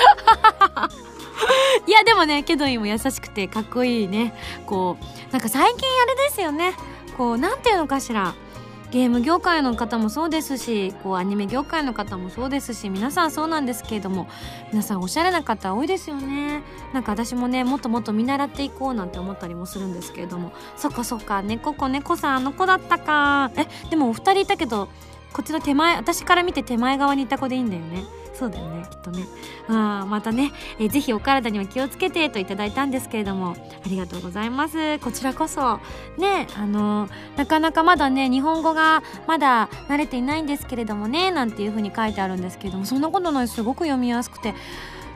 [1.87, 4.35] いやでもねケドウィンも優しくてかっこいいね。
[4.67, 6.75] こうなんか最近あれですよね。
[7.17, 8.35] こうなんていうのかしら
[8.91, 14.29] ゲーム業界の方もそうですしこうアニメ業界の方もそうですし皆さんそうなんですけれども
[14.73, 16.63] 皆さんおしゃれな方多いですよね。
[16.93, 20.53] なんか私もねもっともっと見習っていこうなんて思ったりもするんですけれども。
[20.77, 23.53] そっかそっか猫子猫さんあの子だったか。
[23.57, 24.89] えでもお二人いたけど
[25.33, 28.05] こっちの手前私から見て手前側にいた子でいいんだよね。
[28.33, 29.27] そうだよねきっとね。
[29.69, 34.99] あまたね、えー、ぜひお体には気をつけてといただいたんですけれどもありがとうございます。
[35.01, 35.79] こちらこそ
[36.17, 44.55] ねあの、なかなかまだね日本語がまだ慣れていないんですけれどもねなんていう風に書いてあるんですけれどもそんなことないすごく読みやすくて。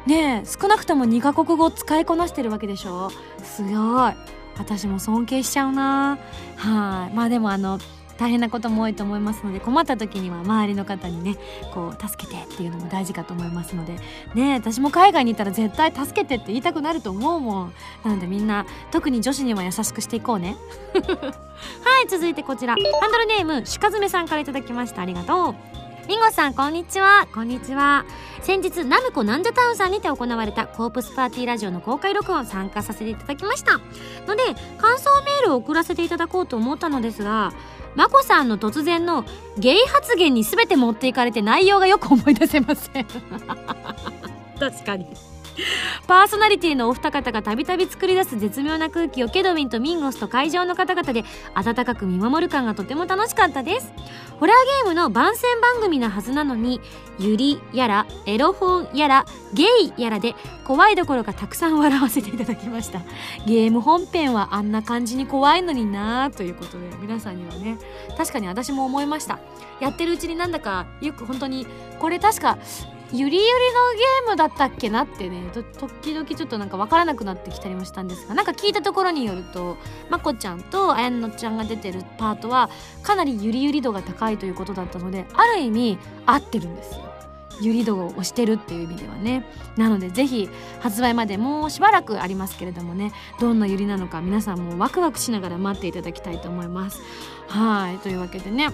[0.07, 3.11] ね少なくとも2カ国語使いこなしてるわけでしょ？
[3.43, 4.13] すごい。
[4.59, 6.19] 私も尊敬しちゃうな。
[6.57, 7.15] はい。
[7.17, 7.79] まあでもあの
[8.17, 11.37] 大変なことも多いと思いますので困った時には周りの方にね
[11.73, 13.97] こう助けてっていうのも大事かと思いますので
[14.35, 17.73] ね私も海外にいたら絶対助けてって言いたくなると思うもん。
[18.05, 20.57] なのでみんな特に女子には優しくしていこうね。
[20.95, 22.75] はい続いてこちら。
[22.75, 25.03] ハンドルネームしかずめさんから頂きました。
[25.03, 25.85] ありがとう。
[26.07, 27.27] ミンゴさんこんにちは。
[27.35, 28.05] こんにちは。
[28.43, 33.79] 先日ナムコナンジャタウンさんにて行われたコープスパーティーラジオの公開録音参加させていただきました。
[34.27, 34.43] ので
[34.77, 37.55] 感想メールを送らせていただこうと思ったのですが
[37.97, 39.25] 眞子さんの突然の
[39.59, 43.07] ゲイ発言に全て持っていかれて内容がよく思い出せません。
[44.59, 45.34] 確かに。
[46.07, 53.93] パーソナリティのお二方がたびたび作り出す絶妙な空気をケドウィンとミンゴスと会場の方々で温かく見守る感がとても楽しかったです。
[54.41, 56.81] ホラーゲームの番宣番組なはずなのに
[57.21, 63.01] ユリやらエロ本やらゲイやらで怖いどころかたくさん笑わせていただきました。
[63.47, 67.79] ゲーム本編はあんな感じに怖いのになということで皆さんにはね
[68.19, 69.39] 確かに私も思いました。
[69.81, 71.67] やってるうちになんだかよく本当に
[72.01, 72.59] これ確か
[73.15, 75.41] ゆりゆりのゲームだったっけなってね。
[75.53, 78.35] 時々ちょっとなんか分からなくなってきたりもしたんですが。
[78.35, 79.77] なんか聞いたところによると
[80.11, 82.71] まこちゃんとあやのちゃんが出てるパートは
[83.05, 87.05] かなりゆりゆり度が高いということだったのである意味合ってるんですよ。
[87.61, 89.47] ゆり度を押してるっていう意味ではね。
[89.77, 90.51] なのでぜひ
[90.81, 93.13] 発売までもうしばらくありますけれどもね。
[93.39, 97.01] どんなゆりなのか皆さんもワクワクしながら待っていただきたいと思います。
[97.47, 97.99] はい。
[97.99, 98.71] というわけでね。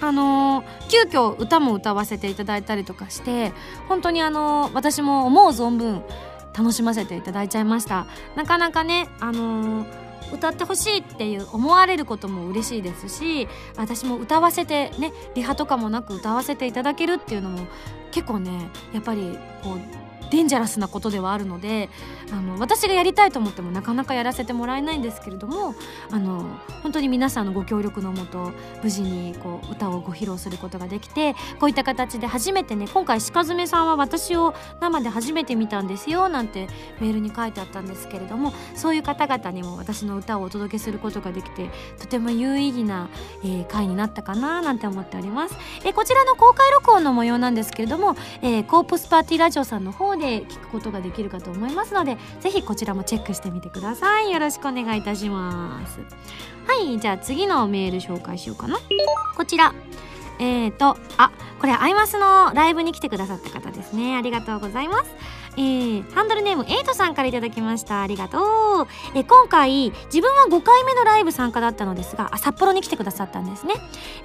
[0.00, 3.52] あのー、急遽歌も歌わせていただいたりとかして
[3.88, 6.02] 本当にあのー、私も思う存分
[6.56, 8.06] 楽しませていただいちゃいました。
[8.34, 17.66] なかなかねあのー歌ってほしいっていう思われることも嬉しいですし私も歌わせてねリハとかもなく歌わせていただけるっていうのも
[18.12, 21.88] 結構ねやっぱりこうデンジャラスなことではあるので
[22.32, 25.74] あの私がやりたいと思ってもなかなかやらせてもらえないんですけれども
[26.10, 26.46] あの
[26.82, 36.68] 本当に皆さんのご協力のもと無事にこう歌をご披露することができてこういった形で初めてね今回鹿爪さんは私を生で初めて見たんですよなんて
[37.00, 43.08] メールに書いてあったんですけれどもそういう方々にも私の歌をお届けすることができてとても有意義な、
[43.42, 54.30] えー、回になったかななんて思っております、えー、こちらの公開録音の模様なんですけれども、えー、コープスパーティーラジオさんの方で聞くことができるかと思いますのでぜひこちらもチェックしてみてください。
[54.30, 56.00] よろしくお願いいたします。
[56.66, 58.78] はいじゃあ次のメール紹介しようかな。
[59.36, 59.74] こちら。
[60.38, 61.30] えーとあ
[61.60, 64.16] これアイマスのライブに来てくださった方ですね。
[64.16, 65.14] ありがとうございます。
[65.56, 68.02] えー、ハンドルネームエイトさんから頂きました。
[68.02, 73.74] ありがとう、え、今回自分は5回目のライブ参加だったのですが札幌に来てくださったんですね、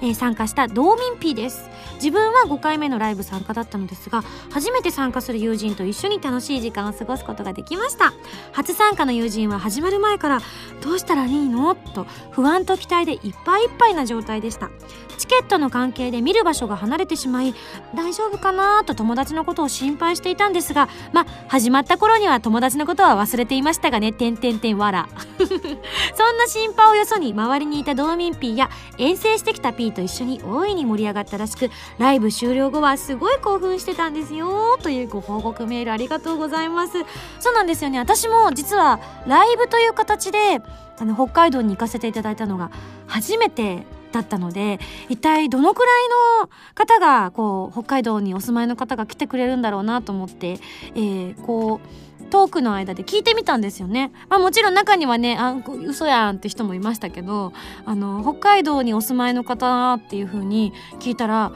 [0.00, 1.68] えー、参加した道民 P です。
[1.96, 8.12] 自分は5回目のライブ参加だったのですが初めて参加する友人と一緒に楽しい時間を過ごすことができました。
[8.52, 10.40] 初参加の友人は始まる前から
[10.82, 11.74] どうしたらいいの？
[11.74, 14.70] と不安と期待でいっぱいいっぱいな状態でした。
[15.18, 17.54] チケットの関係で見る場所が離れてしまい
[17.94, 18.84] 大丈夫かな？
[18.84, 24.12] と友達のことを心配していたんですがまあ始まった頃には友達のことは忘れていましたがね。
[24.12, 25.08] てんてんてんわら。
[25.40, 34.76] そんな心配をよそに周りにいた道民 P や遠征してきた P と一緒に大いに盛り上がったらしくライブ終了後はすごい興奮してたんですよ。
[34.82, 36.92] というご報告メールありがとうございます。
[37.40, 37.98] そうなんですよね。
[37.98, 40.60] 私も実はライブという形で
[40.98, 42.70] あの北海道に行かせていただいたのが
[43.06, 46.08] 初めてだったので一体どのくらい
[46.42, 50.58] の方がこう北海道にお住まいの方が来てくれるんだろうなと思って、
[50.94, 54.10] えー、こうトークの間で聞いてみたんですよね。
[54.28, 57.52] まあもちろん中にはね、あ、嘘やんって人もいましたけど、
[57.84, 61.52] あの、北海道にお住まいの方っていう風に聞いたら、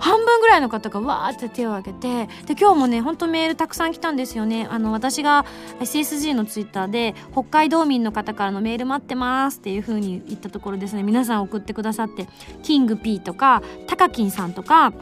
[0.00, 5.44] 半分ぐらいの方がわーって手を挙げてで今日もねほんとメールたくさん来たんですよねあの私が
[5.80, 12.26] SSG のツイッターで北海道民の方からのメール待ってますっていう風に言ったところですね皆さん送ってくださって
[12.62, 14.92] キング P とかタカキンさんとか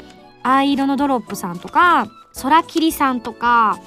[0.42, 2.08] 藍色のドロップさんとか
[2.40, 3.78] 空切さんとか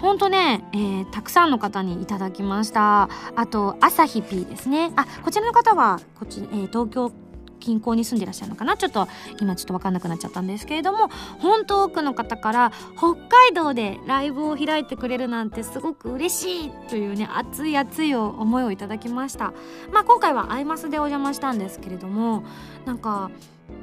[0.00, 3.10] ほんとね、えー、たくさんの方にいただきました。
[3.36, 4.90] あと、朝日 P ですね。
[4.96, 7.12] あ、こちらの方は、こっち、えー、東京
[7.60, 8.76] 近郊に住んでらっしゃるのかな？
[8.76, 9.06] ちょっと
[9.40, 19.52] 今ちょっと分かんなくなっちゃったんですけれども本当多くの方から北海道でライブを開いてくれるなんてすごく嬉しいというね熱い熱い思いをいただきました。
[19.92, 22.42] まあ今回はアイマスでお邪魔したんですけれども
[22.86, 23.30] なんか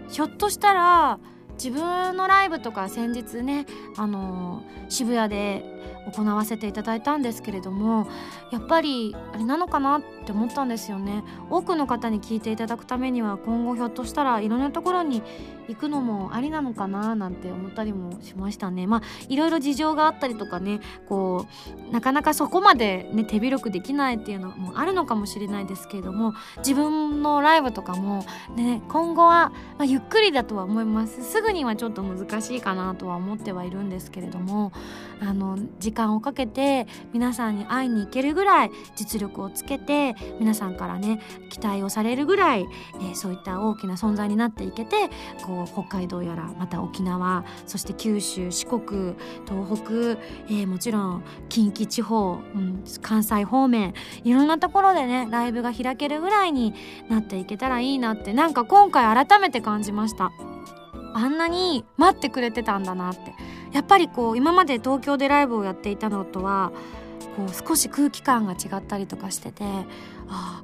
[0.10, 1.20] ひょっとしたら
[1.54, 5.77] 自分のライブとか先日ねあのー、渋谷で
[6.12, 8.08] 行わせていただいたんですけれども
[8.52, 11.24] やっぱりあれなのかなって思ったんですよね。
[11.50, 15.22] 多くの方に聞いていただくためには今後ひょっとしたらいろんなところに
[15.68, 18.88] 行くのもありなのかななんて思ったりもしましたね。
[18.88, 21.46] まあいろいろ事情があったりとかねこ
[21.90, 31.24] うなかなかそこまでね手広くできないっていうのもあるのかもしれないですけれども自分のライブとかもね今後は、まあ、ゆっくりだとは思います。
[31.24, 34.72] すぐにはちょっと難しいかなとは思ってはいるんですけれども
[35.22, 45.10] あの時間をかけて皆さんに会いに行けるぐらい実力をつけて皆さんからね期待をされるぐらい、えー、そういった大きな存在になっていけて
[45.46, 49.16] こう北海道やらまた沖縄そして九州四国
[49.48, 49.94] 東北、
[50.50, 56.74] えー、もちろん近畿地方、うん、関西方面いろんなところでねライブが開けるぐらいに
[57.10, 60.32] なっていけたらいいなってなんか今回改めて感じました。
[61.18, 63.34] あんなに待ってくれてたんだなって。
[63.74, 66.72] やっぱりこう今まで東京でライブをやっていたのとは
[67.36, 69.64] こう少し空気感が違ったりとかしてて
[70.30, 70.64] あ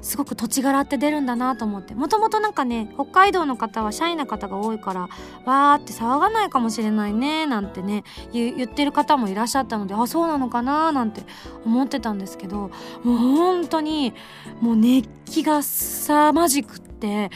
[0.00, 1.94] すごく土地柄って出るんだなと思って。
[1.94, 11.22] もともとなんかね北海道の方はシャイな方が多いからわーって騒がないかもしれないねなんてね言ってる方もいらっしゃったのであそうなのかななんて
[11.64, 12.70] 思ってたんですけど
[13.02, 14.14] もう本当に
[14.60, 17.30] もう熱気が凄まじくって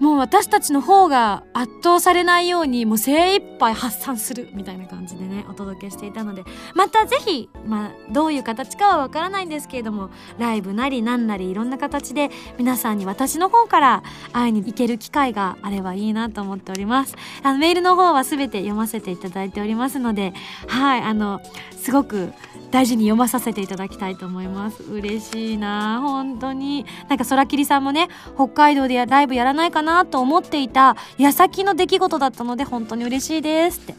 [0.00, 6.42] もう私たちの方が圧倒されないようにもう精一杯発散するみたいな感じでねお届けしていたので
[6.74, 17.14] またぜひ、まあ、どういう形かはわからないんですけれどもライブなりなんなりいろんな形で皆さんに私の方から会いに行ける機会があればいいなと思っております。
[17.42, 20.32] あのメールの方は全て読ませていただいておりますので
[20.66, 21.40] はいあの
[21.76, 22.32] すごく
[22.70, 24.82] 大事に読まさせていただきたいと思います。
[24.82, 26.00] 嬉しいな。
[26.00, 26.86] 本当に。
[27.08, 33.94] なんか空切さんもね北海道でライブやらないかなと思っていた矢先の出来事だったので本当に嬉しいですって。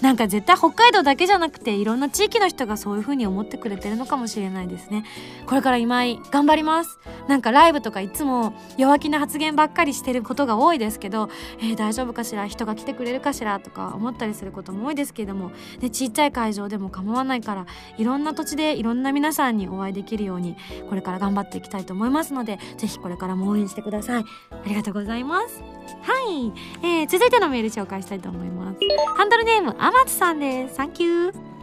[0.00, 5.04] なんか絶対北海道だけじゃなくていろんな地域の人がそういう風に思ってくれてるのかもしれないですね。
[5.46, 7.00] これから今井頑張ります。
[7.26, 12.46] なんかライブとかいつも弱気な発言ばっかりしてることが多いですけど、えー、大丈夫かしら？
[12.46, 13.58] 人が来てくれるかしら？
[13.58, 15.50] とか思ったりすることも多いですけれども。
[15.80, 17.66] でちっちゃい会場でも構わないから
[17.96, 20.56] いろんな土地でいろんな皆さんにお会いできるように
[20.88, 24.24] これから頑張っていきたいと思いますのでぜひこれからも応援してください。
[24.50, 25.62] ありがとうございます。
[26.02, 26.52] はい、
[26.82, 28.78] えー、続いてのメール紹介したいと思います。
[29.16, 30.74] ハンドルネームあまつさんです。
[30.74, 31.57] サンキュー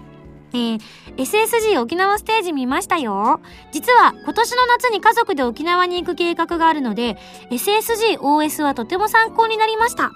[0.55, 0.81] えー、
[1.17, 3.41] SSG 沖縄ステージ見ましたよ。
[3.71, 7.17] 実は今年の夏に家族で沖縄に行く計画があるので、
[7.51, 10.11] SSGOS はとても参考になりました。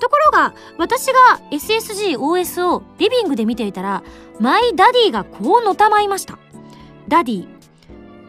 [0.00, 4.02] ところが、私が SSGOS をリビングで見ていたら、
[4.40, 6.38] my daddy がこうのたまいました。
[7.08, 7.48] daddy。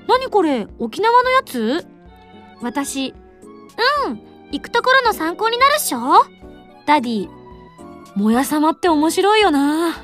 [0.07, 1.88] 何これ沖縄のやつ？
[2.61, 3.14] 私。
[4.05, 4.22] うん。
[4.51, 6.26] 行くところの参考になるっしょ？
[6.86, 7.30] daddy。
[8.16, 9.95] もやさまって面白いよな。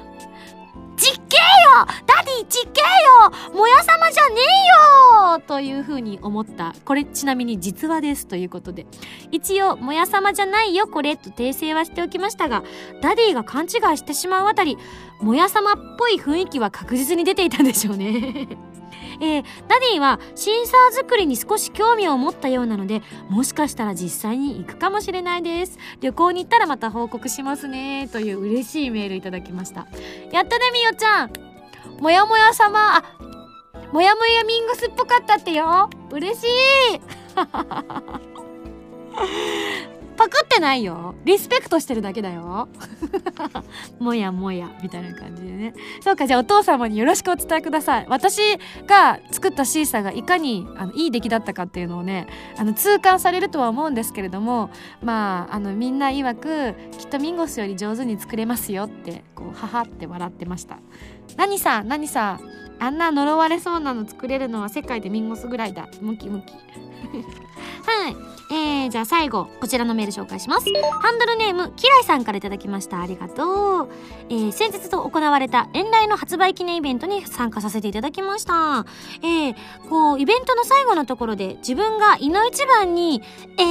[0.99, 6.73] ちっけえよ daddy ちっけえよもやさまじゃねえよというふうに思った。
[6.85, 8.85] これちなみに実話ですということで。
[9.31, 12.63] 一応、もやさまじゃないよこれと訂正はしておきましたが、
[13.01, 14.77] daddy が勘違いしてしまうあたり、
[15.21, 18.47] もやさまっぽい雰囲気は確実に出ていたんでしょうね。
[19.21, 25.77] えー、 daddy はシーサー作りに少し興味を持ったようなのでもしかしたら実際に行くかもしれないです。
[26.01, 28.07] 旅行に行ったらまた報告しますね。
[28.11, 29.87] という嬉しいメールいただきました。
[30.31, 31.31] やったねみよちゃん。
[31.99, 32.97] もやもや様。
[32.97, 33.03] あ
[33.91, 35.89] もやもやミングスっぽかったってよ。
[36.11, 36.99] 嬉しい。
[40.19, 41.15] パクってないよ。
[41.23, 42.67] リスペクトしてるだけだよ。
[43.99, 45.73] もやもやみたいな感じでね。
[46.01, 48.05] そうかじゃあお父様によろしくお伝えください。
[48.09, 48.41] 私
[48.85, 60.79] が作ったシーサーがいかにあのいい出来だったかっていうのをねあの痛感されるとは思うんですけれどもまああのみんな曰くきっとミンゴスより上手に作れますよってこうははって笑ってました。
[61.37, 62.41] 何さ何さ
[62.77, 65.87] あんな呪われそうなの作れるのは世界でミンゴスぐらいだ。
[66.01, 66.88] ムキムキ。
[67.85, 68.15] はい。
[68.51, 70.65] えー、じゃあ最後、こちらのメール紹介します。
[71.01, 72.99] ハンドルネーム、キライさんからいただきました。
[72.99, 73.89] ありがとう。
[74.29, 78.85] えー、先日と行われた遠来の発売記念イベントに参加させていただきました。
[79.21, 79.55] えー、
[79.87, 83.21] こう、イベントの最後のところで自分がいの一番に、
[83.57, 83.63] え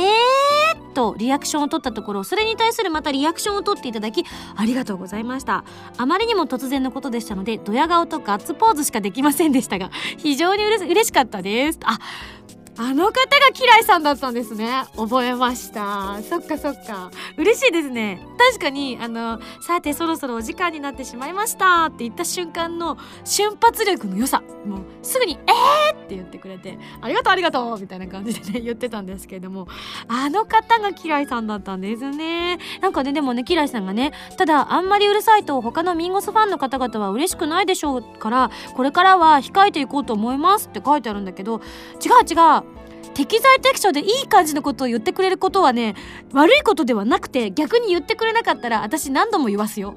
[0.74, 4.24] ーとリアクションを取ったところ、それに対するまたリアクションを取っていただき、
[4.56, 5.64] ありがとうございました。
[5.96, 11.78] あまりにも突然のことでしたので、ドヤ顔とガッツポーズしかできませんでしたが、非常にうれ嬉しかったです。
[11.84, 11.98] あ、
[12.80, 14.84] あの方がキライさんだったんですね。
[14.96, 16.22] 覚えました。
[16.22, 17.10] そっかそっか。
[17.36, 18.24] 嬉しいですね。
[18.38, 24.42] 確かに、あの、さてそろそろお時間になってしまいましたって言った瞬間の瞬発力の良さ。
[24.64, 29.66] もうすぐに、えーって言ってくれて、ありがとうありがとうみたいな感じでね、 言ってたんですけれども、
[30.06, 32.58] あの方がキライさんだったんですね。
[32.80, 41.60] なんかね、でもね、キライさんがね、ただあんまりうるさいと他のミンゴスファンの方々は嬉しくないでしょうから、これからは控えていこうと思いますって書いてあるんだけど、
[42.04, 42.67] 違う違う。
[43.18, 45.96] 適材適所でいい感じのことを言ってくれることはね
[46.32, 49.96] 悪いことではなくて逆に言ってくれなかったら私何度も言わすよ。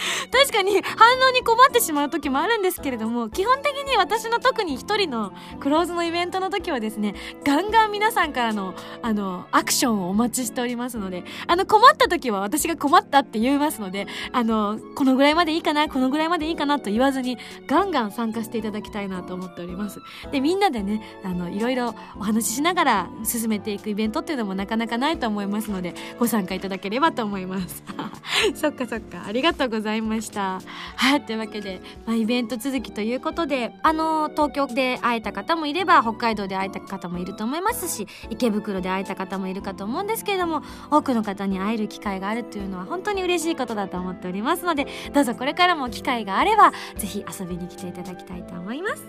[0.30, 20.00] 確かに反応に困ってしまう時もあるんですけれども基本的に私の特に一人のクローズのイベントの時はですねガンガン皆さんからのあのアクションをお待ちしておりますのであの困った時は私が困ったって言いますのであのこのぐらいまでいいかなこのぐらいまでいいかなと言わずにガンガン参加していただきたいなと思っております。
[20.30, 27.82] でみんなでねあのいろいろお話ししながら進めていくイベントっていうのもなかなかないと思いますのでご参加いただければと思います。
[28.54, 29.24] そっかそっか。
[29.26, 29.89] ありがとうございます。
[29.90, 30.60] ざいました。
[30.96, 49.04] はいというわけで、まあ、イベント続きということであの東京で会えた方もいれば北海道で会えた方もいると思いますし池袋で会えた方もいるかと思うんですけれども多くの方に会える機会があるというのは本当に嬉しいことだと思っておりますのでどうぞこれからも機会があればぜひ遊びに来ていただきたいと思います。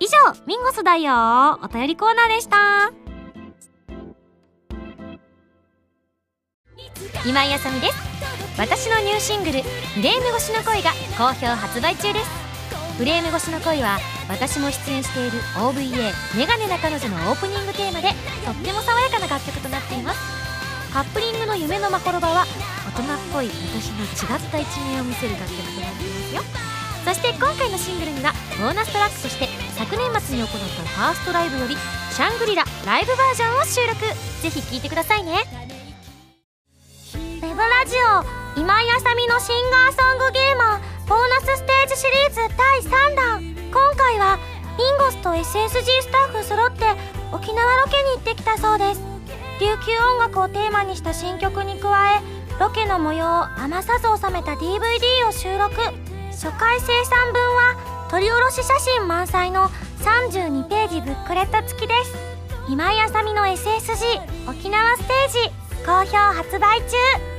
[0.00, 3.17] 以上ミンゴスだよお便りコーナーでした。
[7.26, 7.94] 今井あさみです。
[8.58, 9.62] 私のニューシングル
[9.94, 12.26] 「フレーム越しの恋」が好評発売中です。
[12.98, 18.08] フレーム越しの恋は私も出演している OVA「メガネな彼女」のオープニングテーマで
[18.44, 20.18] とっても爽やかな楽曲となっています。
[20.92, 22.46] カップリングの夢のまほろばは
[22.96, 26.42] 大人っぽい私の違った一面を見せる楽曲となっていますよ。
[27.04, 31.76] そして今回のシングルにはボーナストラックとして昨年末に行ったファーストライブより
[32.12, 34.00] 「シャングリラライブバージョン」を収録。
[34.42, 35.77] ぜひ聴いてくださいね。
[37.58, 37.96] ブラジ
[38.54, 43.42] オ今井あさみのシンガーソングゲーマーボーナスステージシリーズ第3弾。
[43.72, 44.38] 今回は
[44.78, 46.84] ミンゴスと SSG スタッフ揃って
[47.32, 49.00] 沖縄ロケに行ってきたそうです。
[49.58, 52.22] 琉球音楽をテーマにした新曲に加え
[52.60, 55.74] ロケの模様を余さず収めた DVD を収録。
[56.30, 62.14] 初回生産分は撮り下ろし写真満載の32ページブックレット付きです。
[62.68, 67.37] 今井あさみの SSG 沖縄ステージ好評発売中。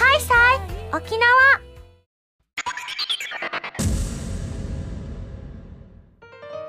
[0.00, 1.28] ハイサイ沖縄。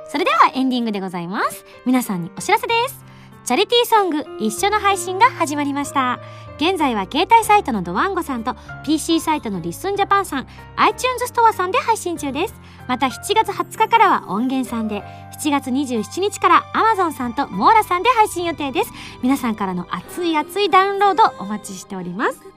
[0.09, 1.63] それではエンディングでございます。
[1.85, 3.05] 皆さんにお知らせです。
[3.45, 6.19] チャリティーソング一緒の配信が始まりました。
[6.57, 12.53] 現在は携帯サイトのドワンゴさんと PC サイトのリッスンジャパンさん iTunes ストアさんで配信中です。
[12.89, 15.03] また7月20日からは音源さんで
[15.41, 18.91] 7月27日から Amazon さんとモーラさんで配信予定です。
[19.23, 22.50] 皆さんからの熱い熱いダウンロードお待ちしております。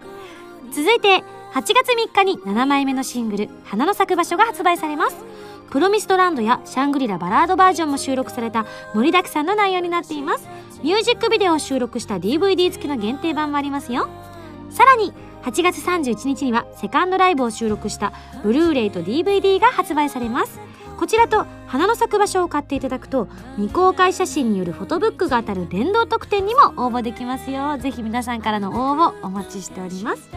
[0.73, 1.23] 続いて8
[1.55, 5.25] 月3日に7枚目のシングル「花の咲く場所」が発売されます。
[5.71, 10.49] プロミストランドやシャングリラバラードバージョンも収録された盛りだくさんの内容になっています。
[10.83, 14.09] ミュージックビデオを収録した DVD 付きの限定版もありますよ。
[14.71, 15.12] さらに
[15.43, 18.12] 8月31日にはセカンドライブを収録した
[18.43, 20.61] ブルーレイと DVD が発売されます。
[20.99, 27.78] こちらと花の咲く場所を買っていただくと未公開写真によるフォトブックが当たる連動特典にも応募できますよ。
[27.78, 30.28] ぜひ皆さんからの応募お待ちしております。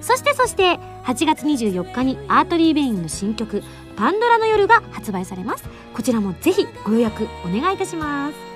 [0.00, 3.62] そしてそして8月24日にアートリー・ベインの新曲
[3.96, 5.64] 「パンドラの夜」が発売されます。
[5.94, 8.49] こちらもぜひご予約お願いいたします。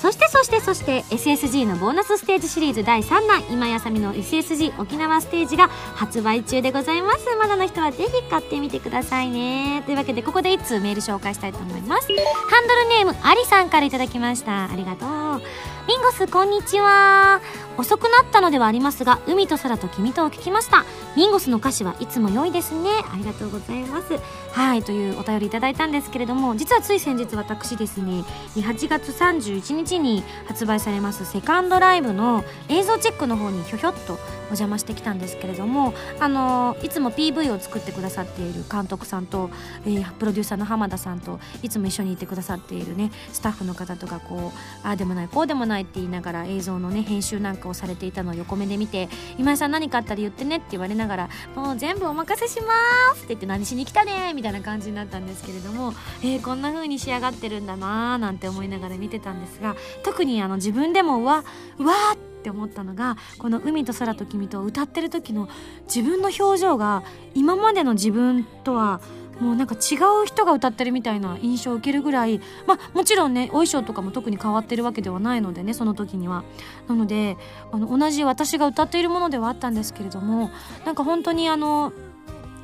[0.00, 7.26] そしてそしてそして SSG のボーナスステージシリーズ第3弾今やさみの SSG 沖縄ステージが発売中でございます。
[7.36, 9.82] まだの人はぜひ買ってみてくださいね。
[9.84, 12.08] というわけでここで1通メール紹介したいと思います。
[12.08, 14.70] ハンドルネームありさんからいただきました。
[14.70, 15.42] ありがとう。
[15.86, 17.42] ミンゴスこんにちは。
[17.78, 20.84] 遅くなったのではありますが海と空と君とを聞きました。
[21.16, 22.90] ミンゴスの歌詞はいつも良いですね。
[23.12, 24.40] ありがとうございます。
[24.52, 28.24] はいというお便りいただいたんですけれども実はつい先日私ですね
[28.56, 34.16] 8月31日に発売されますセカンドライブの映像チェックの方にひょひょっとお
[34.50, 39.50] 邪魔してきたんですけれどもあのいつも PV を作ってくださっている監督さんと、
[39.86, 49.08] えー、プロデューサーの浜田さんといつも一緒にいてくださっているねスタッフの方とかこうああでもないこうでもないって言いながら映像のね編集なんかをされていたのを横目で見て
[49.38, 52.74] 「今井さん何かあったら言ってね」って言われながら「もう全部お任せしま
[53.14, 61.44] す」って言って「何しに来たね」みたいな感じになったんですけれども、えー、こんな風に仕上がってるんだなーなんて思いながら見てたんですが特にあの自分でもうわ
[61.78, 65.48] うわーってって思ったのがこの「海と空と君」と歌ってる時の
[65.84, 67.02] 自分の表情が
[67.34, 69.00] 今までの自分とは
[69.40, 76.44] もうなんか違う人が歌ってるみたいな印象を受けるぐらいまあもちろんねお衣装とかも特に変わってるわけではないのでねその時には。
[76.88, 77.36] なので
[77.72, 80.50] あの同じ私が歌っているものではあったんですけれども
[80.84, 81.92] なんか本当にあの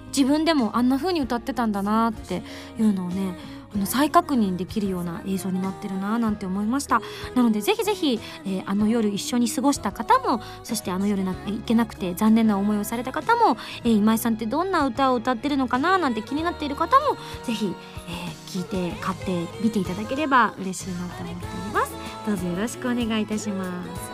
[0.08, 2.42] 自分でもあんな風に歌ってたんだなって
[2.78, 3.36] いうのをね
[3.76, 7.02] あの再確認できるような映像になってるななんて思いました。
[7.34, 17.74] なのでぜひぜひ、えー、あの夜一緒に過ごした方もそしてあの夜な行けなくて残念な思いをされた方も、えー、今井さんってどんな歌を歌ってるのかななんて気になっている方もぜひ、
[18.08, 21.92] えー、聞いて買って見ていただければ嬉しいなと思っております。
[22.26, 23.64] どうぞよろしくお願いいたしま
[23.94, 24.10] す。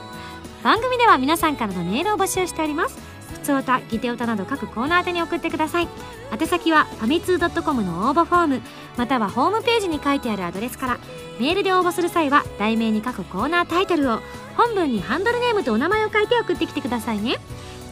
[0.64, 3.11] 番組では皆さんからのメールを募集しております。
[3.33, 5.89] 普通歌ギテオタなど各コーナー宛てに送ってください。
[6.33, 8.62] 宛先はファミツー .com の応募フォーム
[8.97, 10.99] またはホームページに書いてあるアドレスから。
[11.41, 14.20] メールで応募する際は題名に書くコーナータイトルを
[14.57, 17.37] 本文にハンドルネームとお名前を書いて送ってきてくださいね。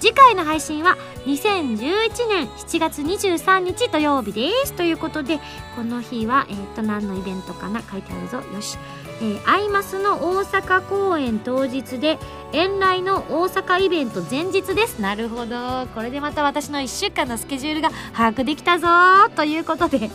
[0.00, 0.96] 次回の配信は
[1.26, 4.72] 2011年7月23日土曜日です。
[4.72, 5.38] ということで
[5.76, 8.38] この日はえっ、と何のイベントかな書いてあるぞ。
[8.38, 8.78] よし。
[9.20, 12.18] えー、アイマスの大阪公演当日で
[12.52, 15.02] 遠来の大阪イベント前日です。
[15.02, 15.86] なるほど。
[15.94, 18.88] これでまた私の1週間のスケジュールが把握できたぞ。
[19.36, 20.10] ということで、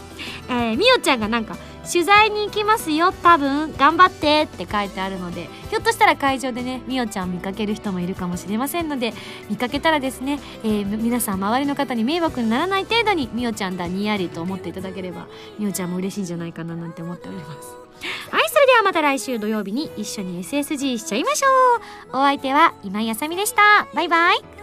[0.50, 1.56] えー、みおちゃんがなんか
[1.92, 3.74] 取材に行きますよ多分。
[3.78, 9.14] 頑張ってって書いてあるのでひょっとしたら会場でねみおちゃん見かける人もいるかもしれませんので
[9.50, 15.28] 見かけたらですね、えー、皆さん周りの方に迷惑にならない程度にみおちゃんだにやりと思っていただければ
[15.60, 17.76] みおちゃんも嬉しいんじゃないかななんて思っております。
[18.32, 21.48] はいそれではまた来週土曜日に一緒に SSG しちゃいましょ
[22.14, 22.18] う。
[22.18, 23.88] お相手は今井あさみでした。
[23.94, 24.55] バイバイ。